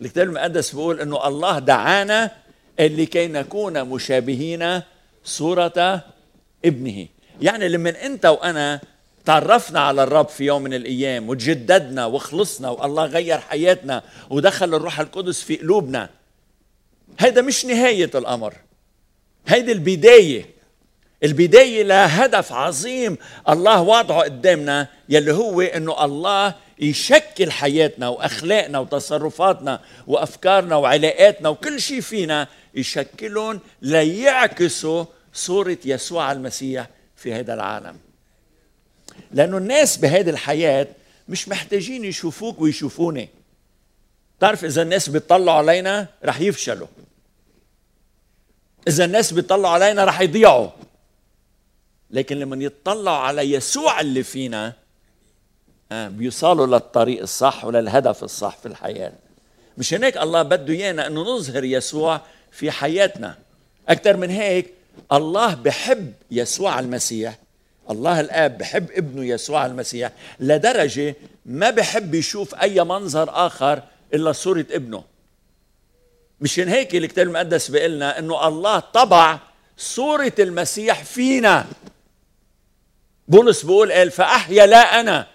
الكتاب 0.00 0.28
المقدس 0.28 0.74
بيقول 0.74 1.00
إنه 1.00 1.28
الله 1.28 1.58
دعانا 1.58 2.30
اللي 2.80 3.06
كي 3.06 3.26
نكون 3.26 3.84
مشابهين 3.84 4.82
صورة 5.24 6.04
ابنه. 6.64 7.06
يعني 7.40 7.68
لما 7.68 8.06
أنت 8.06 8.26
وأنا 8.26 8.80
تعرفنا 9.24 9.80
على 9.80 10.02
الرب 10.02 10.28
في 10.28 10.44
يوم 10.44 10.62
من 10.62 10.74
الأيام 10.74 11.28
وتجددنا 11.28 12.06
وخلصنا 12.06 12.70
والله 12.70 13.04
غير 13.04 13.38
حياتنا 13.38 14.02
ودخل 14.30 14.74
الروح 14.74 15.00
القدس 15.00 15.40
في 15.42 15.56
قلوبنا. 15.56 16.10
هيدا 17.18 17.42
مش 17.42 17.64
نهاية 17.64 18.10
الأمر. 18.14 18.54
هيدي 19.46 19.72
البداية. 19.72 20.54
البداية 21.24 21.82
لهدف 21.82 22.52
عظيم. 22.52 23.18
الله 23.48 23.82
واضعه 23.82 24.22
قدامنا 24.22 24.88
يلي 25.08 25.32
هو 25.32 25.60
إنه 25.60 26.04
الله 26.04 26.54
يشكل 26.80 27.50
حياتنا 27.50 28.08
وأخلاقنا 28.08 28.78
وتصرفاتنا 28.78 29.80
وأفكارنا 30.06 30.76
وعلاقاتنا 30.76 31.48
وكل 31.48 31.80
شيء 31.80 32.00
فينا 32.00 32.48
يشكلهم 32.74 33.60
ليعكسوا 33.82 35.04
صورة 35.32 35.78
يسوع 35.84 36.32
المسيح 36.32 36.88
في 37.16 37.34
هذا 37.34 37.54
العالم. 37.54 37.96
لأنه 39.32 39.56
الناس 39.56 39.96
بهذه 39.96 40.30
الحياة 40.30 40.86
مش 41.28 41.48
محتاجين 41.48 42.04
يشوفوك 42.04 42.60
ويشوفوني. 42.60 43.28
تعرف 44.40 44.64
إذا 44.64 44.82
الناس 44.82 45.08
بيطلعوا 45.08 45.58
علينا 45.58 46.06
رح 46.24 46.40
يفشلوا. 46.40 46.86
إذا 48.88 49.04
الناس 49.04 49.32
بيطلعوا 49.32 49.74
علينا 49.74 50.04
رح 50.04 50.20
يضيعوا. 50.20 50.70
لكن 52.10 52.38
لما 52.38 52.64
يطلعوا 52.64 53.16
على 53.16 53.42
يسوع 53.42 54.00
اللي 54.00 54.22
فينا 54.22 54.72
آه، 55.92 56.08
بيوصلوا 56.08 56.66
للطريق 56.66 57.22
الصح 57.22 57.64
وللهدف 57.64 58.24
الصح 58.24 58.56
في 58.56 58.66
الحياة. 58.66 59.12
مش 59.78 59.94
هيك 59.94 60.16
الله 60.16 60.42
بده 60.42 60.74
إيانا 60.74 61.06
إنه 61.06 61.20
نظهر 61.20 61.64
يسوع 61.64 62.20
في 62.50 62.70
حياتنا. 62.70 63.38
أكثر 63.88 64.16
من 64.16 64.30
هيك 64.30 64.72
الله 65.12 65.54
بحب 65.54 66.12
يسوع 66.30 66.78
المسيح. 66.78 67.38
الله 67.90 68.20
الآب 68.20 68.58
بحب 68.58 68.90
ابنه 68.90 69.24
يسوع 69.24 69.66
المسيح 69.66 70.12
لدرجة 70.40 71.16
ما 71.46 71.70
بحب 71.70 72.14
يشوف 72.14 72.54
أي 72.54 72.84
منظر 72.84 73.46
آخر 73.46 73.82
إلا 74.14 74.32
صورة 74.32 74.66
ابنه. 74.70 75.04
مشان 76.40 76.68
هيك 76.68 76.94
الكتاب 76.94 77.26
المقدس 77.26 77.70
بيقول 77.70 77.90
لنا 77.90 78.18
إنه 78.18 78.48
الله 78.48 78.78
طبع 78.78 79.38
صورة 79.76 80.32
المسيح 80.38 81.04
فينا. 81.04 81.66
بولس 83.28 83.62
بيقول 83.62 83.92
قال 83.92 84.10
فأحيا 84.10 84.66
لا 84.66 85.00
أنا 85.00 85.26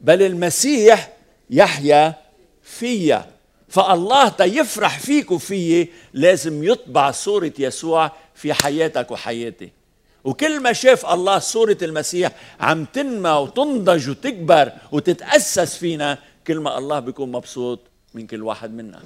بل 0.00 0.22
المسيح 0.22 1.12
يحيا 1.50 2.14
فيا. 2.62 3.30
فالله 3.68 4.28
تيفرح 4.28 4.98
فيك 4.98 5.30
وفيي 5.30 5.88
لازم 6.12 6.64
يطبع 6.64 7.10
صورة 7.10 7.52
يسوع 7.58 8.12
في 8.34 8.54
حياتك 8.54 9.10
وحياتي. 9.10 9.79
وكل 10.24 10.60
ما 10.60 10.72
شاف 10.72 11.06
الله 11.06 11.38
صورة 11.38 11.78
المسيح 11.82 12.32
عم 12.60 12.84
تنمى 12.84 13.30
وتنضج 13.30 14.10
وتكبر 14.10 14.72
وتتأسس 14.92 15.76
فينا 15.76 16.18
كل 16.46 16.58
ما 16.58 16.78
الله 16.78 17.00
بيكون 17.00 17.32
مبسوط 17.32 17.80
من 18.14 18.26
كل 18.26 18.42
واحد 18.42 18.74
منا. 18.74 19.02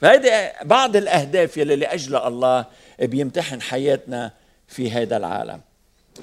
فهذه 0.00 0.52
بعض 0.62 0.96
الأهداف 0.96 1.56
يلي 1.56 1.76
لأجل 1.76 2.16
الله 2.16 2.66
بيمتحن 3.00 3.60
حياتنا 3.62 4.32
في 4.68 4.90
هذا 4.90 5.16
العالم. 5.16 5.60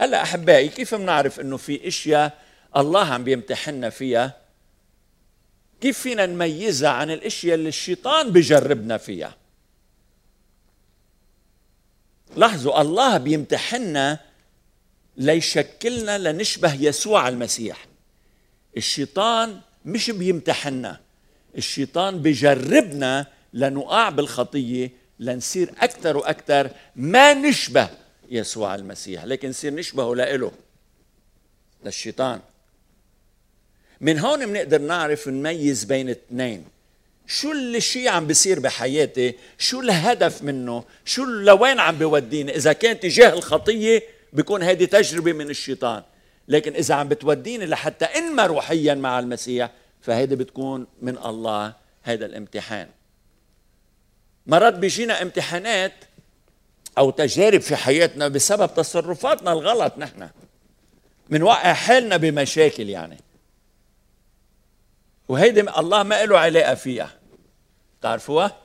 هلأ 0.01 0.22
أحبائي 0.22 0.67
كيف 0.67 0.96
بنعرف 0.96 1.39
أنه 1.39 1.58
في 1.58 1.88
أشياء 1.88 2.38
الله 2.77 3.06
عم 3.06 3.24
بيمتحننا 3.24 3.89
فيها؟ 3.89 4.34
كيف 5.82 6.00
فينا 6.00 6.25
نميزها 6.25 6.89
عن 6.89 7.12
الأشياء 7.12 7.56
اللي 7.56 7.70
الشيطان 7.70 8.29
بجربنا 8.32 8.98
فيها؟ 8.98 9.37
لاحظوا 12.38 12.82
الله 12.82 13.17
بيمتحننا 13.17 14.20
ليشكلنا 15.17 16.17
لنشبه 16.17 16.74
يسوع 16.74 17.27
المسيح. 17.27 17.88
الشيطان 18.77 19.60
مش 19.86 20.10
بيمتحننا 20.10 21.00
الشيطان 21.58 22.22
بجربنا 22.22 23.27
لنقع 23.53 24.10
بالخطية 24.10 24.91
لنصير 25.20 25.74
أكثر 25.79 26.17
وأكثر 26.17 26.72
ما 26.96 27.34
نشبه 27.34 27.89
يسوع 28.29 28.75
المسيح. 28.75 29.24
لكن 29.24 29.50
نصير 29.50 29.74
نشبهه 29.74 30.15
لإله 30.15 30.51
للشيطان. 31.86 32.39
من 34.01 34.20
هون 34.20 34.46
بنقدر 34.46 34.82
نعرف 34.82 35.27
نميز 35.27 35.84
بين 35.84 36.10
اثنين. 36.10 36.65
شو 37.27 37.51
الشيء 37.51 38.10
عم 38.10 38.27
بيصير 38.27 38.60
بحياتي؟ 38.60 39.36
شو 39.57 39.79
الهدف 39.79 40.43
منه؟ 40.43 40.84
شو 41.05 41.24
لوين 41.24 41.79
عم 41.79 41.98
بيوديني 41.98 42.55
إذا 42.55 42.74
كان 42.74 43.00
تجاه 43.00 43.34
الخطية 43.34 44.03
بيكون 44.34 44.63
هذه 44.63 44.86
تجربة 44.86 45.34
من 45.34 45.50
الشيطان. 45.50 46.03
لكن 46.48 46.75
إذا 46.75 46.96
عم 46.96 47.07
بتوديني 47.07 47.65
لحتى 47.65 48.05
انمى 48.05 48.44
روحيا 48.44 48.94
مع 48.94 49.20
المسيح 49.20 49.72
فهيدي 50.01 50.35
بتكون 50.35 50.87
من 51.01 51.18
الله 51.18 51.74
هذا 52.03 52.25
الامتحان. 52.25 52.87
مرات 54.48 54.74
بيجينا 54.74 55.22
امتحانات 55.22 55.94
أو 56.98 57.09
تجارب 57.09 57.61
في 57.61 57.75
حياتنا 57.75 58.27
بسبب 58.27 58.74
تصرفاتنا 58.74 59.51
الغلط 59.51 59.94
نحن. 59.98 60.29
بنوقع 61.29 61.74
حالنا 61.74 62.18
بمشاكل 62.18 62.90
يعني. 62.90 63.18
وهيدي 65.27 65.61
الله 65.61 66.03
ما 66.03 66.25
له 66.25 66.40
علاقة 66.40 66.75
فيها. 66.75 67.17
تعرفوها 68.01 68.57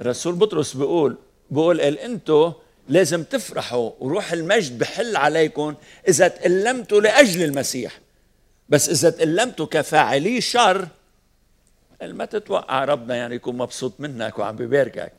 الرسول 0.00 0.34
بطرس 0.34 0.76
بيقول 0.76 1.18
بيقول 1.50 1.80
أنتم 1.80 2.52
لازم 2.88 3.24
تفرحوا 3.24 3.90
وروح 4.00 4.32
المجد 4.32 4.78
بحل 4.78 5.16
عليكم 5.16 5.74
إذا 6.08 6.28
تألمتوا 6.28 7.00
لأجل 7.00 7.42
المسيح. 7.42 8.00
بس 8.68 8.88
إذا 8.88 9.10
تألمتوا 9.10 9.66
كفاعلي 9.66 10.40
شر 10.40 10.88
ما 12.02 12.24
تتوقع 12.24 12.84
ربنا 12.84 13.16
يعني 13.16 13.34
يكون 13.34 13.56
مبسوط 13.56 14.00
منك 14.00 14.38
وعم 14.38 14.56
بباركك 14.56 15.12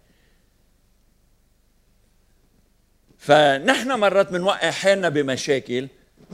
فنحن 3.18 3.92
مرات 3.92 4.32
بنوقع 4.32 4.72
حالنا 4.72 5.10
بمشاكل 5.10 5.88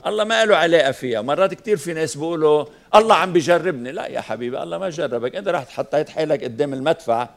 الله 0.06 0.24
ما 0.24 0.44
له 0.44 0.56
علاقة 0.56 0.92
فيها. 0.92 1.22
مرات 1.22 1.54
كثير 1.54 1.76
في 1.76 1.92
ناس 1.92 2.16
بيقولوا 2.16 2.64
الله 2.94 3.14
عم 3.14 3.32
بجربني. 3.32 3.92
لا 3.92 4.06
يا 4.06 4.20
حبيبي 4.20 4.62
الله 4.62 4.78
ما 4.78 4.90
جربك. 4.90 5.36
انت 5.36 5.48
رحت 5.48 5.68
حطيت 5.68 6.08
حالك 6.08 6.44
قدام 6.44 6.74
المدفع 6.74 7.28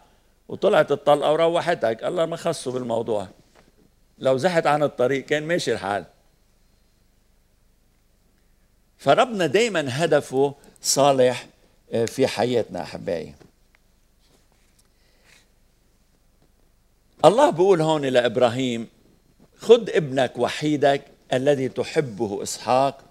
وطلعت 0.47 0.91
الطلقة 0.91 1.31
وروحتك. 1.31 2.03
الله 2.03 2.25
ما 2.25 2.35
خصه 2.35 2.71
بالموضوع. 2.71 3.27
لو 4.19 4.37
زحت 4.37 4.67
عن 4.67 4.83
الطريق 4.83 5.25
كان 5.25 5.43
ماشي 5.43 5.73
الحال. 5.73 6.05
فربنا 8.97 9.45
دايما 9.45 9.85
هدفه 9.87 10.55
صالح 10.81 11.47
آه، 11.93 12.05
في 12.05 12.27
حياتنا 12.27 12.81
أحبائي. 12.81 13.35
الله 17.25 17.49
بيقول 17.49 17.81
هون 17.81 18.05
لابراهيم 18.05 18.87
خذ 19.57 19.89
ابنك 19.89 20.37
وحيدك 20.37 21.01
الذي 21.33 21.69
تحبه 21.69 22.43
إسحاق 22.43 23.03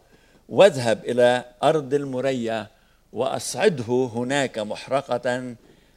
واذهب 0.49 1.05
إلى 1.05 1.45
أرض 1.63 1.95
المريا 1.95 2.67
وأصعده 3.13 4.11
هناك 4.15 4.59
محرقة 4.59 5.55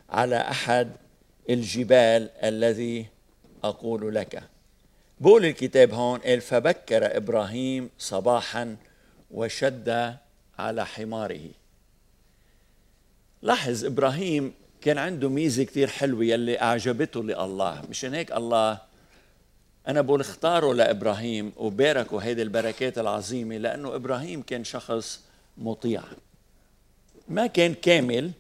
على 0.10 0.38
أحد 0.38 0.92
الجبال 1.50 2.30
الذي 2.44 3.06
أقول 3.64 4.16
لك. 4.16 4.44
بقول 5.20 5.46
الكتاب 5.46 5.94
هون 5.94 6.20
قال 6.20 6.42
فبكر 6.42 7.18
إبراهيم 7.18 7.90
صباحا 7.98 8.76
وشد 9.32 10.16
على 10.60 10.86
حماره. 10.86 11.50
لاحظ 13.42 13.86
إبراهيم 13.86 14.54
كان 14.82 14.98
عنده 14.98 15.30
ميزة 15.30 15.64
كثير 15.64 15.88
حلوة 15.88 16.26
يلي 16.26 16.62
أعجبته 16.62 17.24
لله. 17.24 17.82
مشان 17.90 18.14
هيك 18.14 18.32
الله 18.32 18.82
أنا 19.88 20.02
بقول 20.02 20.20
اختاروا 20.20 20.74
لإبراهيم 20.74 21.52
وباركوا 21.58 22.22
هذه 22.22 22.42
البركات 22.42 22.98
العظيمة 22.98 23.58
لأنه 23.58 23.96
إبراهيم 23.96 24.42
كان 24.42 24.64
شخص 24.64 25.22
مطيع. 25.58 26.02
ما 27.28 27.48
كان 27.48 27.74
كامل 27.74 28.32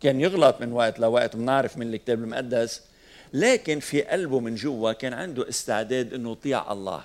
كان 0.00 0.20
يغلط 0.20 0.60
من 0.60 0.72
وقت 0.72 0.98
لوقت 0.98 1.36
بنعرف 1.36 1.76
من 1.76 1.94
الكتاب 1.94 2.18
المقدس 2.18 2.82
لكن 3.32 3.80
في 3.80 4.02
قلبه 4.02 4.40
من 4.40 4.54
جوا 4.54 4.92
كان 4.92 5.12
عنده 5.12 5.48
استعداد 5.48 6.14
إنه 6.14 6.32
يطيع 6.32 6.72
الله. 6.72 7.04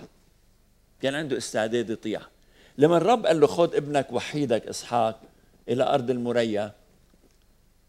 كان 1.02 1.16
عنده 1.16 1.38
استعداد 1.38 1.90
يطيع. 1.90 2.22
لما 2.78 2.98
الرب 2.98 3.26
قال 3.26 3.40
له 3.40 3.48
خذ 3.48 3.76
ابنك 3.76 4.12
وحيدك 4.12 4.68
إسحاق 4.68 5.22
إلى 5.70 5.84
أرض 5.84 6.10
المريا 6.10 6.72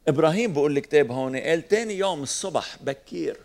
إبراهيم 0.09 0.53
بقول 0.53 0.77
الكتاب 0.77 1.11
هون 1.11 1.37
قال 1.37 1.69
تاني 1.69 1.99
يوم 1.99 2.23
الصبح 2.23 2.77
بكير 2.83 3.37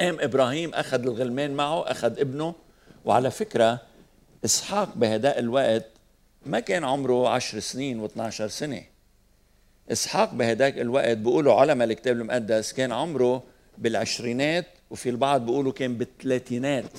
قام 0.00 0.20
إبراهيم 0.20 0.74
أخذ 0.74 1.02
الغلمان 1.02 1.50
معه 1.54 1.90
أخذ 1.90 2.20
ابنه. 2.20 2.54
وعلى 3.04 3.30
فكرة 3.30 3.80
إسحاق 4.44 4.96
بهداء 4.96 5.38
الوقت 5.38 5.84
ما 6.46 6.60
كان 6.60 6.84
عمره 6.84 7.28
عشر 7.28 7.60
سنين 7.60 8.08
و12 8.08 8.30
سنة. 8.30 8.82
إسحاق 9.92 10.34
بهداك 10.34 10.78
الوقت 10.78 11.16
بيقولوا 11.16 11.54
علماء 11.54 11.88
الكتاب 11.88 12.16
المقدس 12.16 12.72
كان 12.72 12.92
عمره 12.92 13.42
بالعشرينات 13.78 14.66
وفي 14.90 15.08
البعض 15.08 15.46
بيقولوا 15.46 15.72
كان 15.72 15.96
بالثلاثينات. 15.98 16.90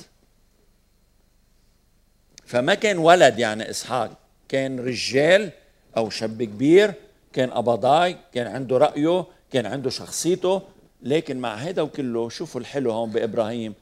فما 2.45 2.73
كان 2.73 2.97
ولد 2.97 3.39
يعني 3.39 3.69
إسحاق 3.69 4.11
كان 4.49 4.79
رجال 4.79 5.51
أو 5.97 6.09
شاب 6.09 6.43
كبير 6.43 6.93
كان 7.33 7.49
قبضاي 7.49 8.17
كان 8.33 8.47
عنده 8.47 8.77
رأيه 8.77 9.25
كان 9.51 9.65
عنده 9.65 9.89
شخصيته. 9.89 10.61
لكن 11.01 11.39
مع 11.39 11.55
هذا 11.55 11.81
وكله 11.81 12.29
شوفوا 12.29 12.61
الحلو 12.61 12.91
هون 12.91 13.11
بإبراهيم 13.11 13.73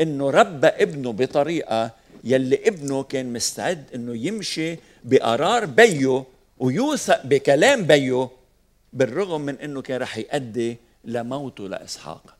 إنه 0.00 0.30
ربى 0.30 0.66
ابنه 0.66 1.12
بطريقة 1.12 1.90
يلي 2.24 2.68
ابنه 2.68 3.02
كان 3.02 3.32
مستعد 3.32 3.84
إنه 3.94 4.16
يمشي 4.16 4.76
بقرار 5.04 5.64
بيه 5.64 6.24
ويوثق 6.58 7.26
بكلام 7.26 7.82
بيه 7.82 8.28
بالرغم 8.92 9.40
من 9.40 9.54
إنه 9.54 9.82
كان 9.82 10.00
رح 10.00 10.18
يؤدي 10.18 10.76
لموته 11.04 11.68
لإسحاق. 11.68 12.36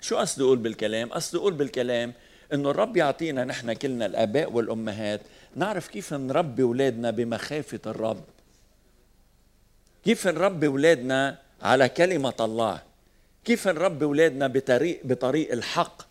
شو 0.00 0.16
قصدي 0.16 0.42
أقول 0.42 0.58
بالكلام؟ 0.58 1.12
قصدي 1.12 1.38
أقول 1.38 1.52
بالكلام 1.52 2.12
إنه 2.52 2.70
الرب 2.70 2.96
يعطينا 2.96 3.44
نحن 3.44 3.72
كلنا 3.72 4.06
الآباء 4.06 4.52
والأمهات 4.52 5.20
نعرف 5.56 5.88
كيف 5.88 6.14
نربي 6.14 6.62
أولادنا 6.62 7.10
بمخافة 7.10 7.80
الرب. 7.86 8.24
كيف 10.04 10.26
نربي 10.26 10.66
أولادنا 10.66 11.38
على 11.62 11.88
كلمة 11.88 12.34
الله. 12.40 12.82
كيف 13.44 13.68
نربي 13.68 14.04
أولادنا 14.04 14.46
بطريق 14.46 15.00
بطريق 15.04 15.52
الحق؟ 15.52 16.02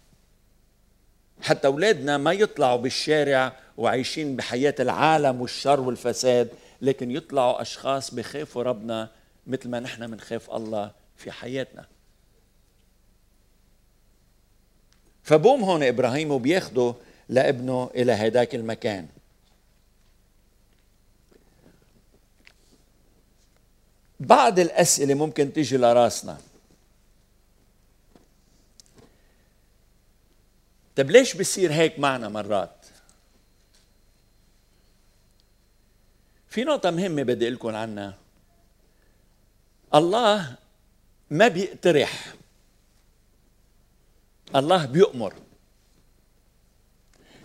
حتى 1.41 1.67
أولادنا 1.67 2.17
ما 2.17 2.33
يطلعوا 2.33 2.77
بالشارع 2.77 3.53
وعايشين 3.77 4.35
بحياة 4.35 4.75
العالم 4.79 5.41
والشر 5.41 5.79
والفساد 5.79 6.49
لكن 6.81 7.11
يطلعوا 7.11 7.61
أشخاص 7.61 8.13
بخافوا 8.13 8.63
ربنا 8.63 9.09
مثل 9.47 9.69
ما 9.69 9.79
نحن 9.79 10.07
بنخاف 10.07 10.51
الله 10.51 10.91
في 11.17 11.31
حياتنا. 11.31 11.85
فبوم 15.23 15.63
هون 15.63 15.83
إبراهيم 15.83 16.31
وبياخده 16.31 16.93
لابنه 17.29 17.89
إلى 17.95 18.11
هداك 18.11 18.55
المكان. 18.55 19.07
بعض 24.19 24.59
الأسئلة 24.59 25.13
ممكن 25.13 25.53
تيجي 25.53 25.77
لراسنا. 25.77 26.37
طب 30.95 31.11
ليش 31.11 31.35
بصير 31.35 31.73
هيك 31.73 31.99
معنا 31.99 32.29
مرات؟ 32.29 32.85
في 36.49 36.63
نقطة 36.63 36.91
مهمة 36.91 37.23
بدي 37.23 37.45
أقول 37.45 37.55
لكم 37.55 37.75
عنها. 37.75 38.17
الله 39.95 40.55
ما 41.29 41.47
بيقترح. 41.47 42.33
الله 44.55 44.85
بيؤمر 44.85 45.33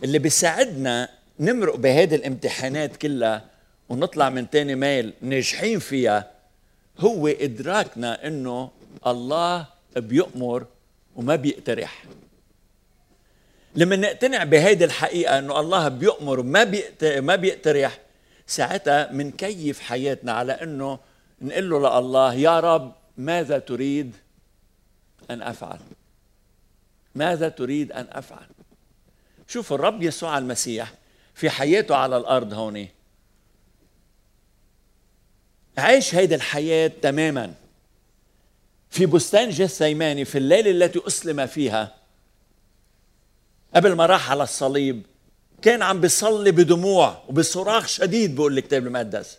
اللي 0.04 0.18
بيساعدنا 0.18 1.08
نمرق 1.40 1.76
بهذه 1.76 2.14
الامتحانات 2.14 2.96
كلها 2.96 3.44
ونطلع 3.88 4.30
من 4.30 4.50
تاني 4.50 4.74
ميل 4.74 5.14
ناجحين 5.20 5.78
فيها 5.78 6.33
هو 6.98 7.28
إدراكنا 7.28 8.26
إنه 8.26 8.70
الله 9.06 9.66
بيؤمر 9.96 10.66
وما 11.16 11.36
بيقترح. 11.36 12.04
لما 13.74 13.96
نقتنع 13.96 14.44
بهيدي 14.44 14.84
الحقيقة 14.84 15.38
إنه 15.38 15.60
الله 15.60 15.88
بيؤمر 15.88 16.40
وما 16.40 16.82
ما 17.02 17.36
بيقترح 17.36 17.98
ساعتها 18.46 19.12
منكيف 19.12 19.80
حياتنا 19.80 20.32
على 20.32 20.52
إنه 20.52 20.98
نقول 21.40 21.70
له 21.70 22.00
لله 22.00 22.34
يا 22.34 22.60
رب 22.60 22.92
ماذا 23.18 23.58
تريد 23.58 24.16
أن 25.30 25.42
أفعل؟ 25.42 25.78
ماذا 27.14 27.48
تريد 27.48 27.92
أن 27.92 28.06
أفعل؟ 28.12 28.46
شوف 29.48 29.72
الرب 29.72 30.02
يسوع 30.02 30.38
المسيح 30.38 30.94
في 31.34 31.50
حياته 31.50 31.96
على 31.96 32.16
الأرض 32.16 32.52
هون 32.52 32.88
عيش 35.78 36.14
هيدي 36.14 36.34
الحياة 36.34 36.90
تماما. 37.02 37.54
في 38.90 39.06
بستان 39.06 39.50
جثيماني 39.50 40.24
في 40.24 40.38
الليلة 40.38 40.70
التي 40.70 41.00
أسلم 41.06 41.46
فيها. 41.46 41.94
قبل 43.74 43.92
ما 43.92 44.06
راح 44.06 44.30
على 44.30 44.42
الصليب 44.42 45.02
كان 45.62 45.82
عم 45.82 46.00
بيصلي 46.00 46.50
بدموع 46.50 47.22
وبصراخ 47.28 47.86
شديد 47.86 48.34
بقول 48.34 48.58
الكتاب 48.58 48.86
المقدس. 48.86 49.38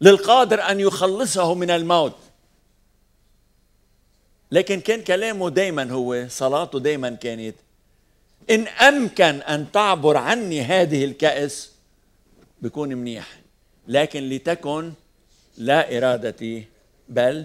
للقادر 0.00 0.62
أن 0.62 0.80
يخلصه 0.80 1.54
من 1.54 1.70
الموت. 1.70 2.16
لكن 4.52 4.80
كان 4.80 5.02
كلامه 5.02 5.50
دايما 5.50 5.90
هو 5.90 6.26
صلاته 6.28 6.80
دايما 6.80 7.10
كانت 7.10 7.54
إن 8.50 8.68
أمكن 8.68 9.42
أن 9.42 9.72
تعبر 9.72 10.16
عني 10.16 10.62
هذه 10.62 11.04
الكأس 11.04 11.70
بكون 12.62 12.88
منيح. 12.94 13.38
لكن 13.88 14.28
لتكن 14.28 14.92
لا 15.56 15.98
إرادتي 15.98 16.64
بل 17.08 17.44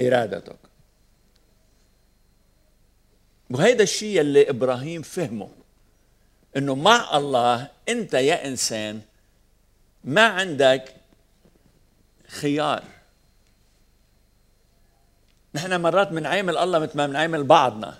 إرادتك. 0.00 0.56
وهيدا 3.50 3.82
الشيء 3.82 4.20
اللي 4.20 4.50
إبراهيم 4.50 5.02
فهمه 5.02 5.48
إنه 6.56 6.74
مع 6.74 7.16
الله 7.16 7.68
أنت 7.88 8.14
يا 8.14 8.46
إنسان 8.46 9.00
ما 10.04 10.26
عندك 10.26 10.94
خيار. 12.28 12.82
نحن 15.54 15.80
مرات 15.80 16.08
بنعامل 16.08 16.58
الله 16.58 16.78
مثل 16.78 16.96
ما 16.96 17.06
بنعامل 17.06 17.44
بعضنا. 17.44 17.98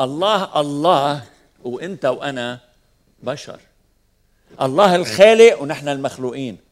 الله 0.00 0.60
الله 0.60 1.24
وإنت 1.64 2.04
وأنا 2.04 2.60
بشر. 3.22 3.60
الله 4.60 4.96
الخالق 4.96 5.62
ونحن 5.62 5.88
المخلوقين. 5.88 6.67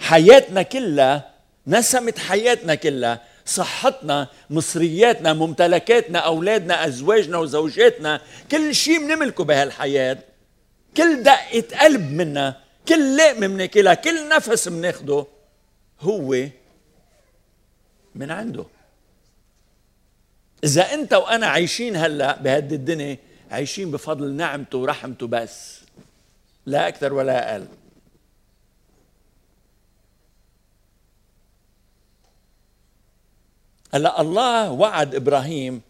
حياتنا 0.00 0.62
كلها 0.62 1.30
نسمة 1.66 2.14
حياتنا 2.28 2.74
كلها 2.74 3.22
صحتنا 3.46 4.28
مصرياتنا 4.50 5.32
ممتلكاتنا 5.32 6.18
أولادنا 6.18 6.86
أزواجنا 6.86 7.38
وزوجاتنا 7.38 8.20
كل 8.50 8.74
شيء 8.74 8.98
بنملكه 8.98 9.44
بهالحياة. 9.44 10.18
كل 10.96 11.22
دقة 11.22 11.64
قلب 11.80 12.12
منا 12.12 12.56
كل 12.88 13.16
لقمة 13.16 13.46
بناكلها 13.46 13.94
كل 13.94 14.28
نفس 14.28 14.68
بناخده 14.68 15.26
هو 16.00 16.46
من 18.14 18.30
عنده. 18.30 18.64
إذا 20.64 20.94
أنت 20.94 21.14
وأنا 21.14 21.46
عايشين 21.46 21.96
هلأ 21.96 22.36
بهذه 22.36 22.74
الدنيا 22.74 23.18
عايشين 23.50 23.90
بفضل 23.90 24.32
نعمته 24.32 24.78
ورحمته 24.78 25.26
بس 25.26 25.80
لا 26.66 26.88
أكثر 26.88 27.12
ولا 27.12 27.52
أقل. 27.52 27.66
هلا 33.94 34.20
الله 34.20 34.70
وعد 34.70 35.14
إبراهيم 35.14 35.82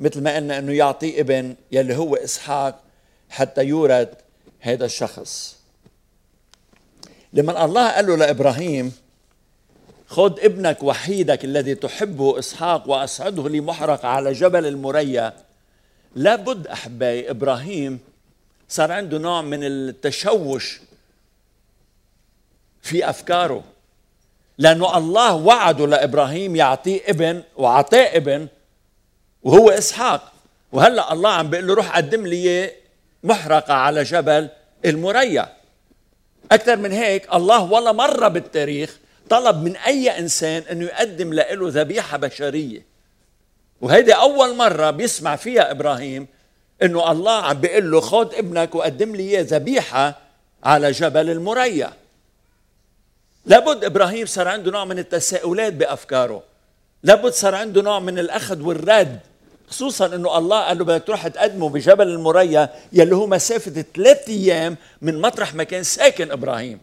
مثل 0.00 0.22
ما 0.22 0.36
قلنا 0.36 0.58
إنه 0.58 0.72
يعطيه 0.72 1.20
ابن 1.20 1.56
يلي 1.72 1.96
هو 1.96 2.16
إسحاق 2.16 2.82
حتى 3.30 3.64
يورد 3.64 4.14
هذا 4.60 4.84
الشخص. 4.84 5.58
لما 7.32 7.64
الله 7.64 7.90
قال 7.90 8.06
له 8.06 8.16
لإبراهيم 8.16 8.92
خذ 10.06 10.40
ابنك 10.40 10.82
وحيدك 10.82 11.44
الذي 11.44 11.74
تحبه 11.74 12.38
إسحاق 12.38 12.88
واصعده 12.88 13.48
لمحرق 13.48 14.06
على 14.06 14.32
جبل 14.32 14.66
المريا. 14.66 15.32
لابد 16.14 16.66
أحبائي 16.66 17.30
إبراهيم 17.30 18.00
صار 18.68 18.92
عنده 18.92 19.18
نوع 19.18 19.42
من 19.42 19.64
التشوش 19.64 20.80
في 22.82 23.10
أفكاره. 23.10 23.64
لأنه 24.58 24.98
الله 24.98 25.34
وعده 25.34 25.86
لإبراهيم 25.86 26.56
يعطيه 26.56 27.00
ابن 27.08 27.42
واعطاه 27.56 28.16
ابن 28.16 28.46
وهو 29.42 29.70
إسحاق. 29.70 30.32
وهلأ 30.72 31.12
الله 31.12 31.30
عم 31.30 31.50
بيقول 31.50 31.66
له 31.66 31.74
روح 31.74 31.96
قدم 31.96 32.26
لي 32.26 32.70
محرقة 33.22 33.74
على 33.74 34.02
جبل 34.02 34.48
المريا. 34.84 35.48
أكثر 36.52 36.76
من 36.76 36.92
هيك 36.92 37.34
الله 37.34 37.62
ولا 37.72 37.92
مرة 37.92 38.28
بالتاريخ 38.28 38.98
طلب 39.30 39.62
من 39.62 39.76
أي 39.76 40.18
إنسان 40.18 40.62
انه 40.70 40.84
يقدم 40.84 41.32
له 41.32 41.46
ذبيحة 41.52 42.16
بشرية. 42.16 42.86
وهيدي 43.80 44.12
أول 44.12 44.56
مرة 44.56 44.90
بيسمع 44.90 45.36
فيها 45.36 45.70
إبراهيم 45.70 46.26
إنه 46.82 47.12
الله 47.12 47.42
عم 47.42 47.60
بيقول 47.60 47.90
له 47.90 48.00
خذ 48.00 48.34
ابنك 48.34 48.74
وقدم 48.74 49.16
لي 49.16 49.36
ذبيحة 49.36 50.18
على 50.64 50.90
جبل 50.90 51.30
المريا. 51.30 51.92
لابد 53.48 53.84
إبراهيم 53.84 54.26
صار 54.26 54.48
عنده 54.48 54.70
نوع 54.70 54.84
من 54.84 54.98
التساؤلات 54.98 55.72
بأفكاره. 55.72 56.42
لابد 57.02 57.32
صار 57.32 57.54
عنده 57.54 57.82
نوع 57.82 57.98
من 57.98 58.18
الأخذ 58.18 58.62
والرد. 58.62 59.18
خصوصا 59.68 60.06
إنه 60.06 60.38
الله 60.38 60.60
قال 60.60 60.78
له 60.78 60.84
بدك 60.84 61.06
تروح 61.06 61.28
تقدمه 61.28 61.68
بجبل 61.68 62.08
المريا 62.08 62.74
يلي 62.92 63.16
هو 63.16 63.26
مسافة 63.26 63.84
ثلاث 63.94 64.28
أيام 64.28 64.76
من 65.02 65.20
مطرح 65.20 65.54
ما 65.54 65.64
كان 65.64 65.82
ساكن 65.82 66.30
إبراهيم. 66.30 66.80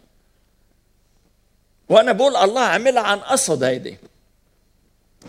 وأنا 1.88 2.12
بقول 2.12 2.36
الله 2.36 2.60
عملها 2.60 3.02
عن 3.02 3.18
قصد 3.18 3.62
هيدي. 3.62 3.98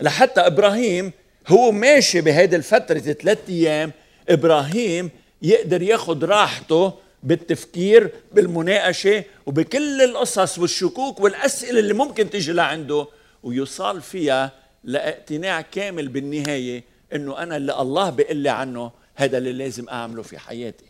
لحتى 0.00 0.40
إبراهيم 0.40 1.12
هو 1.48 1.72
ماشي 1.72 2.20
بهيدي 2.20 2.56
الفترة 2.56 2.98
ثلاث 2.98 3.38
أيام 3.48 3.92
إبراهيم 4.28 5.10
يقدر 5.42 5.82
ياخذ 5.82 6.24
راحته 6.24 6.92
بالتفكير 7.22 8.10
بالمناقشة 8.32 9.24
وبكل 9.46 10.02
القصص 10.02 10.58
والشكوك 10.58 11.20
والأسئلة 11.20 11.78
اللي 11.80 11.94
ممكن 11.94 12.30
تيجي 12.30 12.52
لعنده 12.52 13.06
ويوصل 13.42 14.02
فيها 14.02 14.52
لإقتناع 14.84 15.60
كامل 15.60 16.08
بالنهاية 16.08 16.84
إنه 17.12 17.38
أنا 17.38 17.56
اللي 17.56 17.80
الله 17.80 18.10
بيقول 18.10 18.36
لي 18.36 18.48
عنه 18.48 18.90
هذا 19.14 19.38
اللي 19.38 19.52
لازم 19.52 19.88
أعمله 19.88 20.22
في 20.22 20.38
حياتي. 20.38 20.84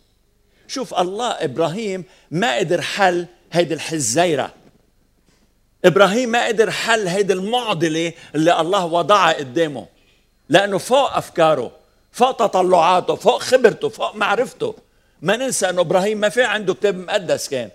شوف 0.69 0.95
الله 0.95 1.31
إبراهيم 1.31 2.05
ما 2.31 2.57
قدر 2.57 2.83
حل 2.83 3.27
هيدي 3.53 3.75
الحزيرة. 3.75 4.55
إبراهيم 5.85 6.29
ما 6.29 6.47
قدر 6.47 6.71
حل 6.71 7.09
هيدي 7.09 7.33
المعضلة 7.33 8.13
اللي 8.35 8.61
الله 8.61 8.85
وضعها 8.85 9.33
قدامه 9.33 9.87
لأنه 10.49 10.79
فوق 10.79 11.17
أفكاره 11.17 11.73
فوق 12.13 12.33
تطلعاته 12.33 13.15
فوق 13.15 13.43
خبرته 13.43 13.89
فوق 13.89 14.17
معرفته. 14.17 14.75
ما 15.23 15.37
ننسى 15.37 15.71
أنه 15.71 15.81
إبراهيم 15.81 16.19
ما 16.19 16.29
في 16.29 16.43
عنده 16.43 16.75
كتاب 16.75 16.97
مقدس 16.97 17.49
كان. 17.49 17.71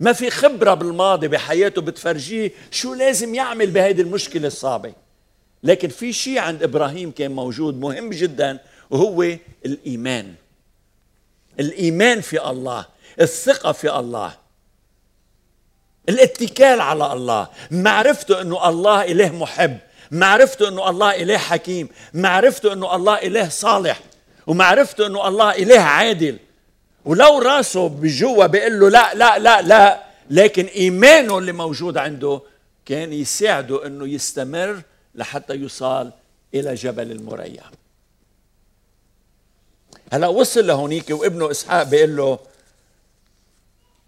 ما 0.00 0.12
في 0.12 0.30
خبرة 0.30 0.74
بالماضي 0.74 1.28
بحياته 1.28 1.82
بتفرجيه 1.82 2.52
شو 2.70 2.94
لازم 2.94 3.34
يعمل 3.34 3.70
بهيدي 3.70 4.02
المشكلة 4.02 4.46
الصعبة. 4.46 4.92
لكن 5.62 5.88
في 5.88 6.12
شيء 6.12 6.38
عند 6.38 6.62
إبراهيم 6.62 7.10
كان 7.10 7.30
موجود 7.30 7.80
مهم 7.80 8.10
جدا 8.10 8.58
وهو 8.90 9.22
الإيمان. 9.66 10.34
الإيمان 11.60 12.20
في 12.20 12.50
الله 12.50 12.86
الثقة 13.20 13.72
في 13.72 13.98
الله. 13.98 14.34
الاتكال 16.08 16.80
على 16.80 17.12
الله. 17.12 17.48
معرفته 17.70 18.40
أنه 18.40 18.68
الله 18.68 19.04
إله 19.04 19.36
محب 19.36 19.78
معرفته 20.10 20.68
أنه 20.68 20.90
الله 20.90 21.22
إله 21.22 21.36
حكيم 21.38 21.88
معرفته 22.14 22.72
أنه 22.72 22.96
الله 22.96 23.14
إله 23.14 23.48
صالح 23.48 24.00
ومعرفته 24.46 25.06
أنه 25.06 25.28
الله 25.28 25.50
إله 25.50 25.80
عادل. 25.80 26.38
ولو 27.08 27.38
راسه 27.38 27.88
بجوا 27.88 28.46
بيقول 28.46 28.80
له 28.80 28.88
لا 28.88 29.14
لا 29.14 29.38
لا 29.38 29.62
لا. 29.62 30.02
لكن 30.30 30.64
إيمانه 30.64 31.38
اللي 31.38 31.52
موجود 31.52 31.96
عنده 31.96 32.40
كان 32.86 33.12
يساعده 33.12 33.86
إنه 33.86 34.08
يستمر 34.08 34.82
لحتى 35.14 35.54
يوصل 35.54 36.10
إلى 36.54 36.74
جبل 36.74 37.12
المريا 37.12 37.62
هلا 40.12 40.26
وصل 40.28 40.66
لهونيك 40.66 41.10
وابنه 41.10 41.50
إسحاق 41.50 41.82
بيقول 41.82 42.16
له 42.16 42.38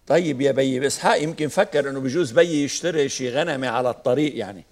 طيب 0.06 0.40
يا 0.40 0.52
بيي 0.52 0.86
إسحاق 0.86 1.22
يمكن 1.22 1.48
فكر 1.48 1.90
إنه 1.90 2.00
بجوز 2.00 2.30
بيي 2.30 2.64
يشتري 2.64 3.08
شي 3.08 3.30
غنمة 3.30 3.68
على 3.68 3.90
الطريق 3.90 4.36
يعني. 4.36 4.64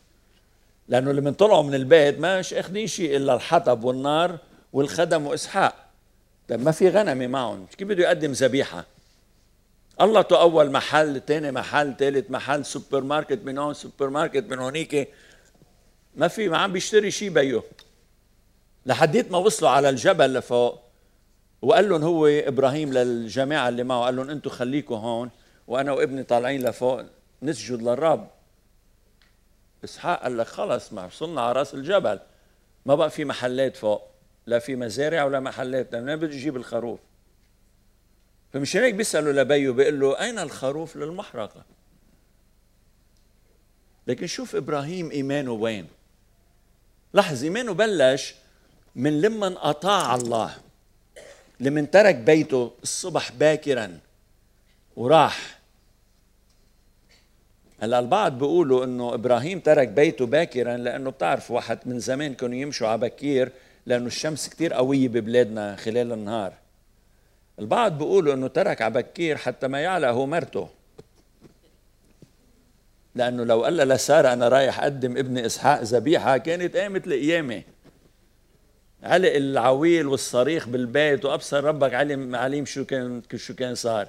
لأنه 0.88 1.12
لما 1.12 1.31
طلعوا 1.31 1.62
من 1.62 1.75
البيت 1.75 2.19
ما 2.21 2.38
مش 2.38 2.55
اخذين 2.55 2.87
شيء 2.87 3.17
إلا 3.17 3.35
الحطب 3.35 3.85
والنار 3.85 4.38
والخدم 4.73 5.27
وإسحاق. 5.27 5.88
طيب 6.48 6.61
ما 6.61 6.70
في 6.70 6.88
غنمه 6.88 7.26
معهم. 7.26 7.66
كيف 7.66 7.88
بده 7.88 8.02
يقدم 8.02 8.32
ذبيحة؟ 8.32 8.87
الله 10.00 10.26
أول 10.32 10.70
محل 10.70 11.22
ثاني 11.26 11.52
محل 11.52 11.96
ثالث 11.96 12.30
محل 12.30 12.64
سوبر 12.64 13.00
ماركت 13.00 13.40
من 13.44 13.58
هون 13.58 13.74
سوبر 13.74 14.11
ماركت 14.11 14.44
من 14.50 14.58
هونيك. 14.58 15.08
ما 16.16 16.28
في 16.28 16.48
ما 16.48 16.58
عم 16.58 16.72
بيشتري 16.72 17.11
شيء 17.11 17.30
أبوه. 17.31 17.62
لحديت 18.87 19.32
ما 19.32 19.38
وصلوا 19.38 19.70
على 19.70 19.88
الجبل 19.88 20.34
لفوق. 20.34 20.80
وقال 21.62 21.88
لهم 21.88 22.02
هو 22.02 22.26
إبراهيم 22.26 22.92
للجماعة 22.92 23.68
اللي 23.68 23.84
معه 23.84 24.04
قال 24.04 24.16
لهم 24.16 24.30
أنتم 24.30 24.50
خليكم 24.50 24.94
هون 24.94 25.30
وأنا 25.66 25.92
وابني 25.92 26.22
طالعين 26.22 26.62
لفوق. 26.62 27.02
نسجد 27.42 27.82
للرب. 27.82 28.28
إسحاق 29.84 30.22
قال 30.22 30.38
لك 30.38 30.46
خلص 30.46 30.92
ما 30.92 31.06
وصلنا 31.06 31.40
على 31.40 31.52
رأس 31.52 31.74
الجبل. 31.74 32.18
ما 32.87 32.94
بقى 32.94 33.11
في 33.11 33.24
محلات 33.24 33.76
فوق. 33.76 34.02
لا 34.48 34.58
في 34.58 34.76
مزارع 34.76 35.24
ولا 35.24 35.40
محلات 35.40 35.94
منين 35.94 36.16
بده 36.16 36.34
يجيب 36.34 36.56
الخروف. 36.56 37.00
فمشان 38.52 38.82
هيك 38.82 38.94
بيسألوا 38.94 39.32
لبيه 39.32 39.70
بيقول 39.70 40.00
له 40.00 40.20
أين 40.20 40.38
الخروف 40.38 40.96
للمحرقة؟ 40.96 41.64
لكن 44.06 44.26
شوف 44.26 44.56
إبراهيم 44.56 45.11
إيمانه 45.11 45.52
وين. 45.52 45.87
لاحظ 47.14 47.44
إيمانه 47.44 47.74
بلش 47.74 48.34
من 48.96 49.20
لمن 49.20 49.56
أطاع 49.56 50.14
الله 50.14 50.54
لمن 51.61 51.90
ترك 51.90 52.14
بيته 52.14 52.72
الصبح 52.82 53.32
باكرا 53.32 53.98
وراح. 54.96 55.58
هلا 57.80 57.98
البعض 57.98 58.38
بيقولوا 58.38 58.84
إنه 58.84 59.14
إبراهيم 59.14 59.61
ترك 59.61 59.88
بيته 59.88 60.26
باكرا 60.26 60.76
لأنه 60.76 61.11
بتعرف 61.11 61.50
واحد 61.50 61.78
من 61.87 61.98
زمان 61.98 62.34
كانوا 62.34 62.56
يمشوا 62.56 62.88
على 62.88 62.98
بكير 63.00 63.52
لأنه 63.88 64.07
الشمس 64.07 64.48
كتير 64.48 64.72
قوية 64.72 65.09
ببلادنا 65.09 65.77
خلال 65.77 66.12
النهار. 66.12 66.53
البعض 67.59 67.98
بيقولوا 67.98 68.35
إنه 68.35 68.48
ترك 68.48 68.83
على 68.83 68.94
بكير 68.94 69.37
حتى 69.37 69.68
ما 69.68 69.81
يعلى 69.81 70.07
هو 70.07 70.27
مرته. 70.27 70.68
لأنه 73.14 73.44
لو 73.44 73.64
قال 73.64 73.77
لسارة 73.77 74.33
أنا 74.33 74.48
رايح 74.48 74.81
أقدم 74.81 75.16
ابن 75.16 75.38
إسحاق 75.38 75.83
ذبيحة 75.83 76.38
كانت 76.38 76.77
قامت 76.77 77.07
القيامه 77.07 77.62
علق 79.03 79.35
العويل 79.35 80.07
والصريخ 80.07 80.68
بالبيت 80.68 81.24
وأبصر 81.24 81.64
ربك 81.64 81.94
علم 81.94 82.37
عليم 82.37 82.64
شو 82.64 82.85
كان 82.85 83.22
شو 83.37 83.55
كان 83.55 83.74
صار. 83.74 84.09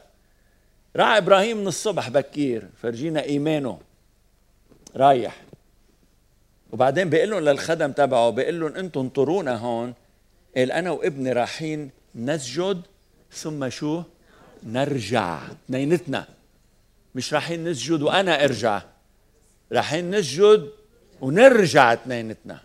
راح 0.95 1.07
إبراهيم 1.07 1.57
من 1.57 1.67
الصبح 1.67 2.09
بكير 2.09 2.67
فرجينا 2.81 3.23
إيمانه. 3.23 3.79
رايح. 4.95 5.48
وبعدين 6.71 7.09
بيقول 7.09 7.29
لهم 7.31 7.39
للخدم 7.39 7.91
تبعه 7.91 8.29
بيقول 8.29 8.59
لهم 8.59 8.75
أنتم 8.75 8.99
انطرونا 8.99 9.55
هون. 9.55 9.93
قال 10.57 10.71
أنا 10.71 10.91
وابني 10.91 11.33
رايحين 11.33 11.91
نسجد 12.15 12.81
ثم 13.31 13.69
شو؟ 13.69 14.03
نرجع. 14.63 15.39
اثنينتنا 15.65 16.25
مش 17.15 17.33
رايحين 17.33 17.63
نسجد 17.63 18.01
وأنا 18.01 18.43
أرجع. 18.43 18.81
رايحين 19.71 20.11
نسجد 20.11 20.69
ونرجع 21.21 21.93
اثنينتنا 21.93 22.59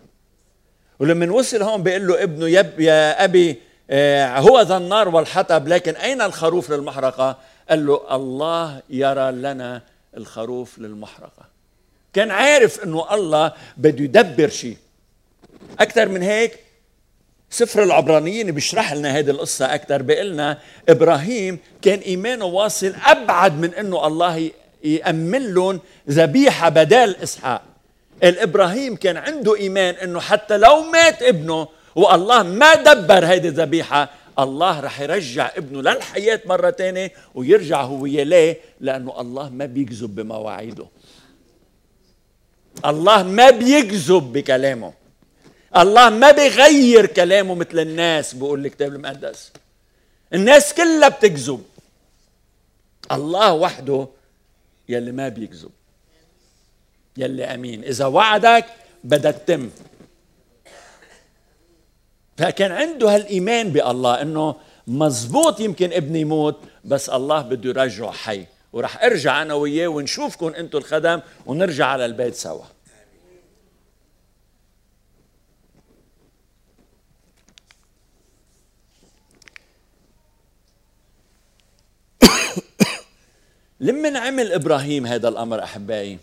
ولما 0.98 1.32
وصل 1.32 1.62
هون 1.62 1.82
بيقول 1.82 2.06
له 2.06 2.22
ابنه 2.22 2.48
يا 2.78 3.24
أبي 3.24 3.60
آه، 3.90 4.38
هو 4.38 4.60
ذا 4.60 4.76
النار 4.76 5.08
والحطب 5.08 5.68
لكن 5.68 5.96
أين 5.96 6.22
الخروف 6.22 6.70
للمحرقة؟ 6.70 7.38
قال 7.70 7.86
له 7.86 8.16
الله 8.16 8.82
يرى 8.90 9.32
لنا 9.32 9.82
الخروف 10.16 10.78
للمحرقة. 10.78 11.53
كان 12.14 12.30
عارف 12.30 12.84
إنه 12.84 13.14
الله 13.14 13.52
بده 13.76 14.04
يدبر 14.04 14.48
شيء. 14.48 14.76
أكثر 15.80 16.08
من 16.08 16.22
هيك 16.22 16.58
سفر 17.50 17.82
العبرانيين 17.82 18.50
بيشرح 18.50 18.92
لنا 18.92 19.18
هذه 19.18 19.30
القصة 19.30 19.74
أكثر 19.74 20.02
بيقول 20.02 20.30
لنا 20.30 20.58
إبراهيم 20.88 21.58
كان 21.82 21.98
إيمانه 21.98 22.44
واصل 22.44 22.94
أبعد 23.06 23.58
من 23.60 23.74
إنه 23.74 24.06
الله 24.06 24.50
يأمن 24.84 25.54
لهم 25.54 25.80
ذبيحة 26.10 26.68
بدال 26.68 27.16
إسحاق. 27.16 27.62
الإبراهيم 28.22 28.96
كان 28.96 29.16
عنده 29.16 29.56
إيمان 29.56 29.94
إنه 29.94 30.20
حتى 30.20 30.56
لو 30.56 30.82
مات 30.82 31.22
ابنه 31.22 31.68
والله 31.94 32.42
ما 32.42 32.74
دبر 32.74 33.26
هيدي 33.26 33.48
الذبيحه 33.48 34.10
الله 34.38 34.80
رح 34.80 35.00
يرجع 35.00 35.50
ابنه 35.56 35.82
للحياة 35.82 36.40
مرة 36.46 36.70
تانية 36.70 37.12
ويرجع 37.34 37.82
هو 37.82 38.06
يلاه 38.06 38.56
لأنه 38.80 39.20
الله 39.20 39.48
ما 39.48 39.66
بيكذب 39.66 40.14
بمواعيده. 40.14 40.86
الله 42.86 43.22
ما 43.22 43.50
بيكذب 43.50 44.32
بكلامه. 44.32 44.92
الله 45.76 46.10
ما 46.10 46.30
بيغير 46.30 47.06
كلامه 47.06 47.54
مثل 47.54 47.78
الناس 47.78 48.34
بقول 48.34 48.66
الكتاب 48.66 48.94
المقدس. 48.94 49.52
الناس 50.34 50.74
كلها 50.74 51.08
بتكذب 51.08 51.64
الله 53.12 53.52
وحده 53.52 54.08
يلي 54.88 55.12
ما 55.12 55.28
بيكذب 55.28 55.70
يلي 57.16 57.44
أمين. 57.44 57.84
إذا 57.84 58.06
وعدك 58.06 58.66
بدها 59.04 59.30
تتم. 59.30 59.70
فكان 62.36 62.72
عنده 62.72 63.14
هالإيمان 63.14 63.68
بالله 63.68 64.22
إنه 64.22 64.56
مزبوط 64.86 65.60
يمكن 65.60 65.92
ابني 65.92 66.20
يموت 66.20 66.58
بس 66.84 67.08
الله 67.08 67.42
بده 67.42 67.68
يرجعه 67.68 68.12
حي. 68.12 68.46
ورح 68.72 69.04
أرجع 69.04 69.42
أنا 69.42 69.54
وياه 69.54 69.88
ونشوفكم 69.88 70.46
أنتم 70.46 70.78
الخدم 70.78 71.20
ونرجع 71.46 71.86
على 71.86 72.04
البيت 72.04 72.34
سوا. 72.34 72.64
لمن 83.80 84.16
عمل 84.16 84.52
إبراهيم 84.52 85.06
هذا 85.06 85.28
الأمر 85.28 85.62
أحبائي؟ 85.62 86.18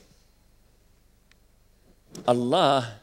الله 2.30 2.98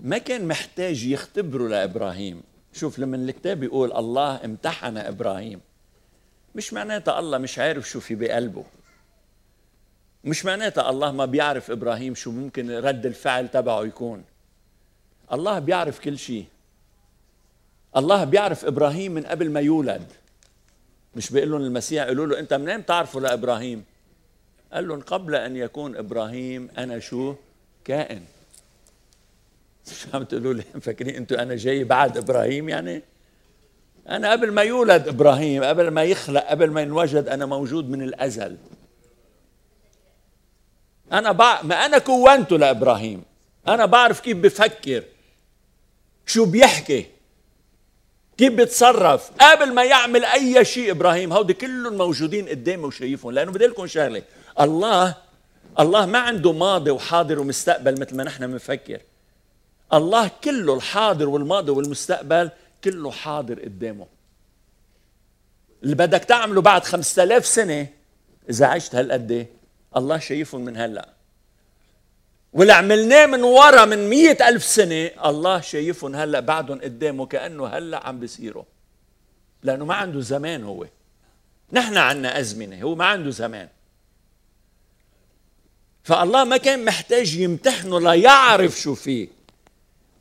ما 0.00 0.18
كان 0.18 0.48
محتاج 0.48 1.04
يختبره 1.04 1.68
لإبراهيم. 1.68 2.42
شوف 2.72 2.98
لما 2.98 3.16
الكتاب 3.16 3.62
يقول 3.62 3.92
الله 3.92 4.44
امتحن 4.44 4.96
إبراهيم. 4.96 5.60
مش 6.54 6.72
معناتها 6.72 7.18
الله 7.18 7.38
مش 7.38 7.58
عارف 7.58 7.88
شو 7.88 8.00
في 8.00 8.14
بقلبه. 8.14 8.64
مش 10.24 10.44
معناتها 10.44 10.90
الله 10.90 11.12
ما 11.12 11.24
بيعرف 11.24 11.70
إبراهيم 11.70 12.14
شو 12.14 12.30
ممكن 12.30 12.70
رد 12.70 13.06
الفعل 13.06 13.48
تبعه 13.48 13.84
يكون. 13.84 14.24
الله 15.32 15.58
بيعرف 15.58 16.00
كل 16.00 16.18
شيء. 16.18 16.46
الله 17.96 18.24
بيعرف 18.24 18.64
إبراهيم 18.64 19.12
من 19.12 19.26
قبل 19.26 19.50
ما 19.50 19.60
يولد. 19.60 20.12
مش 21.16 21.30
بيقول 21.30 21.50
لهم 21.50 21.60
المسيح 21.60 22.04
قالوا 22.04 22.26
له 22.26 22.38
انت 22.38 22.54
منين 22.54 22.80
بتعرفه؟ 22.80 23.20
لابراهيم 23.20 23.84
قال 24.72 24.88
لهم 24.88 25.00
قبل 25.00 25.34
أن 25.34 25.56
يكون 25.56 25.96
إبراهيم 25.96 26.68
أنا 26.78 26.98
شو؟ 26.98 27.34
كائن. 27.84 28.22
مش 29.86 30.06
عم 30.14 30.22
تقولوا 30.24 30.54
لي؟ 30.54 30.62
فاكرين 30.84 31.16
أنتوا 31.16 31.42
أنا 31.42 31.56
جاي 31.56 31.84
بعد 31.84 32.16
إبراهيم 32.16 32.68
يعني؟ 32.68 33.02
أنا 34.08 34.32
قبل 34.32 34.52
ما 34.52 34.62
يولد 34.62 35.08
إبراهيم 35.08 35.64
قبل 35.64 35.88
ما 35.88 36.04
يخلق 36.04 36.44
قبل 36.46 36.70
ما 36.70 36.80
ينوجد 36.80 37.28
أنا 37.28 37.46
موجود 37.46 37.90
من 37.90 38.02
الأزل. 38.02 38.56
أنا 41.12 41.32
بع... 41.32 41.62
ما 41.62 41.74
أنا 41.74 41.98
كونته 41.98 42.58
لإبراهيم. 42.58 43.22
أنا 43.68 43.86
بعرف 43.86 44.20
كيف 44.20 44.36
بفكر. 44.36 45.04
شو 46.26 46.44
بيحكي؟ 46.44 47.06
كيف 48.42 48.52
بيتصرف. 48.52 49.30
قبل 49.40 49.72
ما 49.72 49.84
يعمل 49.84 50.24
أي 50.24 50.64
شيء 50.64 50.90
إبراهيم 50.90 51.32
هودي 51.32 51.54
كلهم 51.54 51.96
موجودين 51.96 52.48
قدامي 52.48 52.84
وشايفهم 52.84 53.32
لأنه 53.32 53.52
بدي 53.52 53.66
لكم 53.66 53.86
شغلة. 53.86 54.22
الله 54.60 55.14
الله 55.80 56.06
ما 56.06 56.18
عنده 56.18 56.52
ماضي 56.52 56.90
وحاضر 56.90 57.40
ومستقبل 57.40 58.00
مثل 58.00 58.16
ما 58.16 58.24
نحن 58.24 58.46
بنفكر. 58.46 59.00
الله 59.92 60.30
كله 60.44 60.74
الحاضر 60.74 61.28
والماضي 61.28 61.70
والمستقبل 61.70 62.50
كله 62.84 63.10
حاضر 63.10 63.60
قدامه. 63.60 64.06
اللي 65.82 65.94
بدك 65.94 66.24
تعمله 66.24 66.60
بعد 66.60 66.84
خمسة 66.84 67.22
آلاف 67.22 67.46
سنة 67.46 67.86
إذا 68.50 68.66
عشت 68.66 68.94
هالقد 68.94 69.46
الله 69.96 70.18
شايفهم 70.18 70.60
من 70.64 70.76
هلأ. 70.76 71.08
واللي 72.52 72.72
عملناه 72.72 73.26
من 73.26 73.42
ورا 73.42 73.84
من 73.84 74.08
مية 74.08 74.38
ألف 74.40 74.64
سنة. 74.64 75.10
الله 75.24 75.60
شايفهم 75.60 76.16
هلأ 76.16 76.40
بعدهم 76.40 76.80
قدامه 76.80 77.26
كأنه 77.26 77.66
هلأ 77.66 78.06
عم 78.06 78.20
بيصيروا. 78.20 78.64
لأنه 79.62 79.84
ما 79.84 79.94
عنده 79.94 80.20
زمان 80.20 80.64
هو. 80.64 80.86
نحن 81.72 81.96
عنا 81.96 82.40
أزمنة 82.40 82.82
هو 82.82 82.94
ما 82.94 83.04
عنده 83.04 83.30
زمان. 83.30 83.68
فالله 86.04 86.44
ما 86.44 86.56
كان 86.56 86.84
محتاج 86.84 87.34
يمتحنه 87.34 88.00
ليعرف 88.00 88.80
شو 88.80 88.94
فيه. 88.94 89.28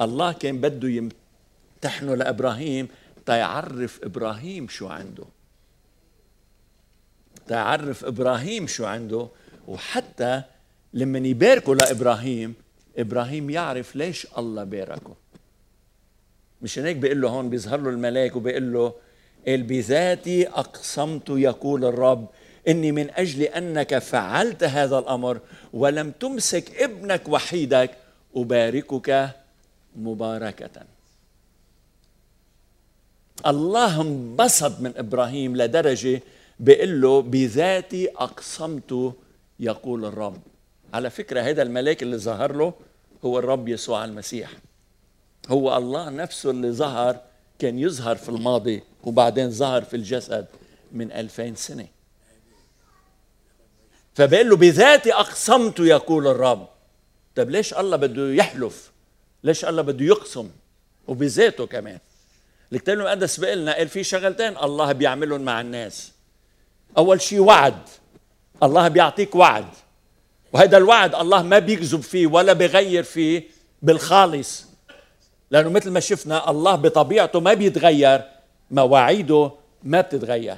الله 0.01 0.31
كان 0.31 0.61
بده 0.61 0.89
يمتحنه 0.89 2.15
لإبراهيم 2.15 2.87
تيعرف 3.25 3.99
إبراهيم 4.03 4.67
شو 4.67 4.87
عنده. 4.87 5.25
تيعرف 7.47 8.05
إبراهيم 8.05 8.67
شو 8.67 8.85
عنده. 8.85 9.27
وحتى 9.67 10.43
لما 10.93 11.19
يباركوا 11.19 11.75
لإبراهيم 11.75 12.53
إبراهيم 12.97 13.49
يعرف 13.49 13.95
ليش 13.95 14.27
الله 14.37 14.63
باركه. 14.63 15.15
مش 16.61 16.79
هيك 16.79 16.95
بيقول 16.95 17.21
له 17.21 17.29
هون 17.29 17.49
بيظهر 17.49 17.79
له 17.81 17.89
الملاك 17.89 18.35
وبيقول 18.35 18.73
له 18.73 18.93
بذاتي 19.47 20.47
أقسمت 20.47 21.29
يقول 21.29 21.85
الرب 21.85 22.27
إني 22.67 22.91
من 22.91 23.09
أجل 23.09 23.41
أنك 23.41 23.97
فعلت 23.97 24.63
هذا 24.63 24.99
الأمر 24.99 25.39
ولم 25.73 26.11
تمسك 26.11 26.81
ابنك 26.81 27.29
وحيدك 27.29 27.91
أباركك 28.35 29.29
مباركة. 29.95 30.85
الله 33.47 34.01
انبسط 34.01 34.79
من 34.79 34.93
إبراهيم 34.97 35.57
لدرجة 35.57 36.21
بيقول 36.59 37.01
له 37.01 37.21
بذاتي 37.21 38.09
أقسمت 38.09 39.13
يقول 39.59 40.05
الرب. 40.05 40.41
على 40.93 41.09
فكرة 41.09 41.41
هذا 41.41 41.61
الملاك 41.61 42.03
اللي 42.03 42.17
ظهر 42.17 42.55
له 42.55 42.73
هو 43.25 43.39
الرب 43.39 43.67
يسوع 43.67 44.05
المسيح. 44.05 44.51
هو 45.49 45.77
الله 45.77 46.09
نفسه 46.09 46.49
اللي 46.49 46.71
ظهر 46.71 47.21
كان 47.59 47.79
يظهر 47.79 48.15
في 48.15 48.29
الماضي 48.29 48.83
وبعدين 49.03 49.51
ظهر 49.51 49.83
في 49.83 49.95
الجسد 49.95 50.45
من 50.91 51.11
ألفين 51.11 51.55
سنة. 51.55 51.87
فبقول 54.15 54.49
له 54.49 54.55
بذاتي 54.55 55.13
أقسمت 55.13 55.79
يقول 55.79 56.27
الرب. 56.27 56.67
طب 57.35 57.49
ليش 57.49 57.73
الله 57.73 57.97
بده 57.97 58.33
يحلف؟ 58.33 58.91
ليش 59.43 59.65
الله 59.65 59.81
بده 59.81 60.05
يقسم؟ 60.05 60.49
وبذاته 61.07 61.65
كمان. 61.67 61.99
الكتاب 62.73 62.97
المقدس 62.97 63.39
بيقول 63.39 63.57
لنا 63.57 63.73
قال 63.75 63.89
في 63.89 64.03
شغلتين 64.03 64.57
الله 64.57 64.91
بيعملهم 64.91 65.41
مع 65.41 65.61
الناس. 65.61 66.11
أول 66.97 67.21
شيء 67.21 67.39
وعد. 67.39 67.89
الله 68.63 68.87
بيعطيك 68.87 69.35
وعد. 69.35 69.67
وهذا 70.53 70.77
الوعد 70.77 71.15
الله 71.15 71.43
ما 71.43 71.59
بيكذب 71.59 72.01
فيه 72.01 72.27
ولا 72.27 72.53
بيغير 72.53 73.03
فيه 73.03 73.43
بالخالص. 73.81 74.65
لأنه 75.51 75.69
مثل 75.69 75.91
ما 75.91 75.99
شفنا 75.99 76.49
الله 76.49 76.75
بطبيعته 76.75 77.39
ما 77.39 77.53
بيتغير 77.53 78.21
مواعيده 78.71 79.51
ما 79.83 80.01
بتتغير. 80.01 80.57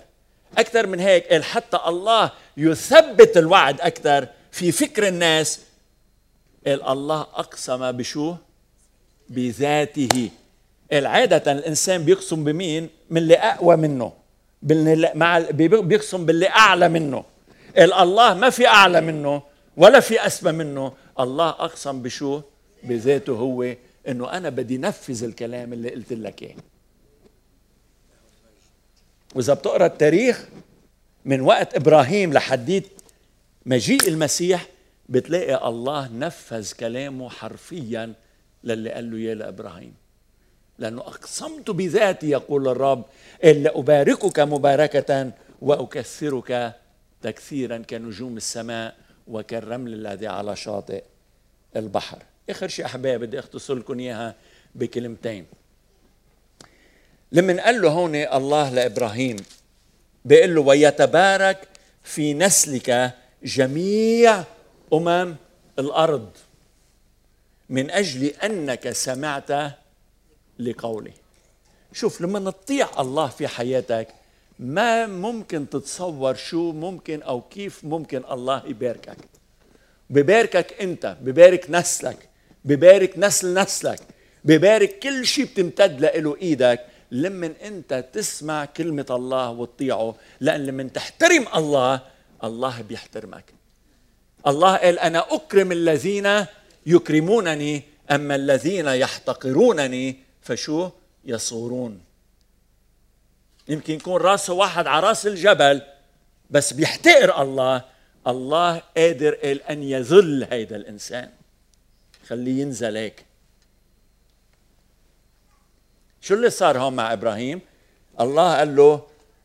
أكثر 0.58 0.88
من 0.88 1.00
هيك 1.00 1.28
قال 1.28 1.44
حتى 1.44 1.80
الله 1.88 2.32
يثبت 2.58 3.38
الوعد 3.38 3.82
أكثر 3.82 4.28
في 4.52 4.72
فكر 4.72 5.08
الناس. 5.08 5.60
قال 6.68 6.88
الله 6.88 7.22
أقسم 7.22 7.92
بشو؟ 7.92 8.36
بذاته. 9.30 10.30
عادة 10.94 11.52
الإنسان 11.52 12.04
بيقسم 12.04 12.44
بمين؟ 12.44 12.90
من 13.10 13.18
اللي 13.18 13.36
أقوى 13.36 13.76
منه. 13.76 14.14
مع 15.16 15.40
بيقسم 15.60 16.26
باللي 16.26 16.50
أعلى 16.50 16.90
منه. 16.90 17.24
الله 17.78 18.34
ما 18.34 18.50
في 18.50 18.68
أعلى 18.68 19.02
منه. 19.02 19.42
ولا 19.78 20.00
في 20.00 20.26
أسمى 20.26 20.52
منه. 20.52 20.94
الله 21.20 21.50
أقسم 21.50 22.02
بشو؟ 22.02 22.42
بذاته 22.84 23.34
هو 23.34 23.76
إنه 24.08 24.32
أنا 24.32 24.50
بدي 24.50 24.78
نفذ 24.78 25.24
الكلام 25.24 25.74
اللي 25.74 25.90
قلت 25.90 26.14
لك 26.14 26.44
إياه. 26.44 26.56
وإذا 29.36 29.54
بتقرأ 29.54 29.86
التاريخ 29.86 30.46
من 31.26 31.42
وقت 31.42 31.76
إبراهيم 31.76 32.34
لحديت 32.34 32.88
مجيء 33.66 34.08
المسيح 34.08 34.68
بتلاقي 35.10 35.68
الله 35.70 36.10
نفذ 36.14 36.72
كلامه 36.72 37.30
حرفيا 37.30 38.14
للي 38.64 38.92
قال 38.92 39.12
له 39.12 39.20
يا 39.20 39.36
لإبراهيم. 39.36 39.94
لأنه 40.80 41.02
أقسمت 41.02 41.70
بذاتي 41.72 42.30
يقول 42.30 42.68
الرب 42.68 43.06
إلا 43.44 43.80
أباركك 43.80 44.40
مباركة 44.40 45.32
وأكثرك 45.62 46.76
تكثيرا 47.22 47.78
كنجوم 47.78 48.38
السماء. 48.38 48.96
وكالرمل 49.28 49.94
الذي 49.94 50.28
على 50.28 50.56
شاطئ 50.56 51.04
البحر. 51.76 52.24
آخر 52.50 52.68
شيء 52.68 52.86
أحباب 52.86 53.20
بدي 53.20 53.40
أختصر 53.40 53.76
لكم 53.76 54.00
إياها 54.00 54.36
بكلمتين. 54.76 55.46
لما 57.32 57.64
قال 57.64 57.82
له 57.82 57.90
هون 57.90 58.16
الله 58.16 58.70
لإبراهيم 58.70 59.36
بيقول 60.26 60.56
له 60.56 60.62
ويتبارك 60.62 61.68
في 62.04 62.34
نسلك 62.34 63.14
جميع 63.44 64.44
أمم 64.94 65.36
الأرض 65.80 66.30
من 67.70 67.92
أجل 67.92 68.26
أنك 68.26 68.92
سمعت 68.92 69.52
لقوله. 70.60 71.14
شوف 71.94 72.22
لما 72.22 72.40
نطيع 72.40 73.02
الله 73.02 73.28
في 73.28 73.48
حياتك 73.48 74.08
ما 74.60 75.08
ممكن 75.08 75.70
تتصور 75.70 76.36
شو 76.36 76.72
ممكن 76.72 77.22
أو 77.22 77.42
كيف 77.42 77.84
ممكن 77.84 78.24
الله 78.32 78.64
يباركك. 78.68 79.18
بباركك 80.10 80.82
أنت 80.82 81.18
ببارك 81.22 81.70
نسلك 81.70 82.30
ببارك 82.66 83.18
نسل 83.18 83.54
نسلك 83.60 84.00
ببارك 84.46 85.00
كل 85.00 85.26
شيء 85.26 85.46
بتمتد 85.46 86.02
له 86.02 86.36
إيدك 86.42 86.86
لما 87.12 87.54
أنت 87.64 88.06
تسمع 88.14 88.66
كلمة 88.66 89.06
الله 89.10 89.50
وتطيعه 89.50 90.16
لأن 90.40 90.66
لما 90.66 90.84
تحترم 90.84 91.46
الله 91.56 92.02
الله 92.44 92.82
بيحترمك. 92.82 93.54
الله 94.48 94.76
قال 94.78 95.00
أنا 95.00 95.26
أكرم 95.36 95.72
الذين 95.72 96.46
يكرمونني 96.86 97.84
أما 98.12 98.36
الذين 98.36 98.88
يحتقرونني 98.88 100.18
فشو؟ 100.42 100.90
يصورون. 101.26 102.13
يمكن 103.68 103.94
يكون 103.94 104.22
راسه 104.22 104.54
واحد 104.54 104.88
على 104.88 105.08
راس 105.08 105.28
الجبل 105.28 105.82
بس 106.50 106.74
بيحتقر 106.74 107.42
الله 107.42 107.82
الله 108.28 108.82
قادر 108.98 109.60
أن 109.70 109.84
يذل 109.84 110.48
هيدا 110.52 110.76
الإنسان. 110.76 111.30
خليه 112.28 112.62
ينزل 112.62 112.98
هيك. 112.98 113.26
شو 116.22 116.34
اللي 116.34 116.50
صار 116.50 116.80
هون 116.80 116.94
مع 116.94 117.14
إبراهيم؟ 117.14 117.62
الله 118.20 118.58
قال 118.58 118.76
له 118.76 119.04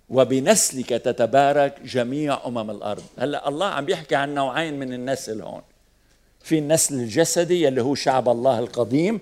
وبنسلك 0.09 0.89
تتبارك 0.89 1.81
جميع 1.83 2.47
أمم 2.47 2.71
الأرض. 2.71 3.05
هلأ 3.19 3.49
الله 3.49 3.67
عم 3.67 3.85
بيحكي 3.85 4.15
عن 4.15 4.35
نوعين 4.35 4.79
من 4.79 4.93
النسل 4.93 5.43
هون. 5.43 5.63
في 6.41 6.59
النسل 6.59 6.95
الجسدي 6.95 7.63
يلي 7.63 7.83
هو 7.83 7.95
شعب 7.95 8.29
الله 8.29 8.59
القديم 8.59 9.21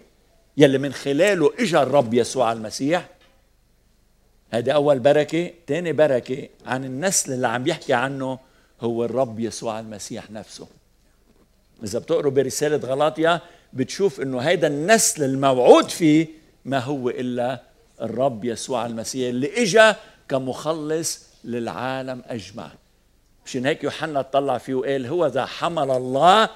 يلي 0.57 0.79
من 0.79 0.93
خلاله 0.93 1.53
اجى 1.59 1.79
الرب 1.79 2.15
يسوع 2.15 2.53
المسيح 2.53 3.09
هذه 4.51 4.71
أول 4.71 4.99
بركة. 4.99 5.51
ثاني 5.69 5.93
بركة 5.93 6.49
عن 6.67 6.85
النسل 6.85 7.33
اللي 7.33 7.49
عم 7.49 7.65
بيحكي 7.65 7.95
عنه 7.95 8.39
هو 8.81 9.05
الرب 9.05 9.41
يسوع 9.41 9.81
المسيح 9.81 10.31
نفسه. 10.31 10.67
إذا 11.85 11.99
بتقروا 11.99 12.33
برسالة 12.33 12.77
غلاطيا 12.77 13.41
بتشوف 13.73 14.21
إنه 14.21 14.39
هيدا 14.39 14.67
النسل 14.67 15.25
الموعود 15.25 15.91
فيه 15.91 16.27
ما 16.65 16.79
هو 16.79 17.09
إلا 17.11 17.63
الرب 18.03 18.45
يسوع 18.45 18.87
المسيح 18.87 19.29
اللي 19.29 19.63
اجى 19.63 19.95
كمخلص 20.29 21.27
للعالم 21.45 22.23
أجمع. 22.27 22.71
مشان 23.47 23.67
هيك 23.67 23.85
يوحنا 23.85 24.21
اطلع 24.21 24.59
فيه 24.59 24.75
وقال 24.75 25.07
هو 25.07 25.27
ذا 25.27 25.47
حمل 25.47 25.91
الله 25.91 26.49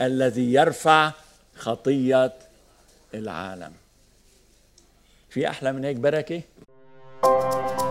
الذي 0.00 0.52
يرفع 0.52 1.12
خطية 1.56 2.32
العالم. 3.14 3.72
في 5.28 5.48
أحلى 5.48 5.72
من 5.72 5.84
هيك 5.84 5.96
بركة؟ 5.96 6.42
Thank 7.22 7.80
you. 7.80 7.85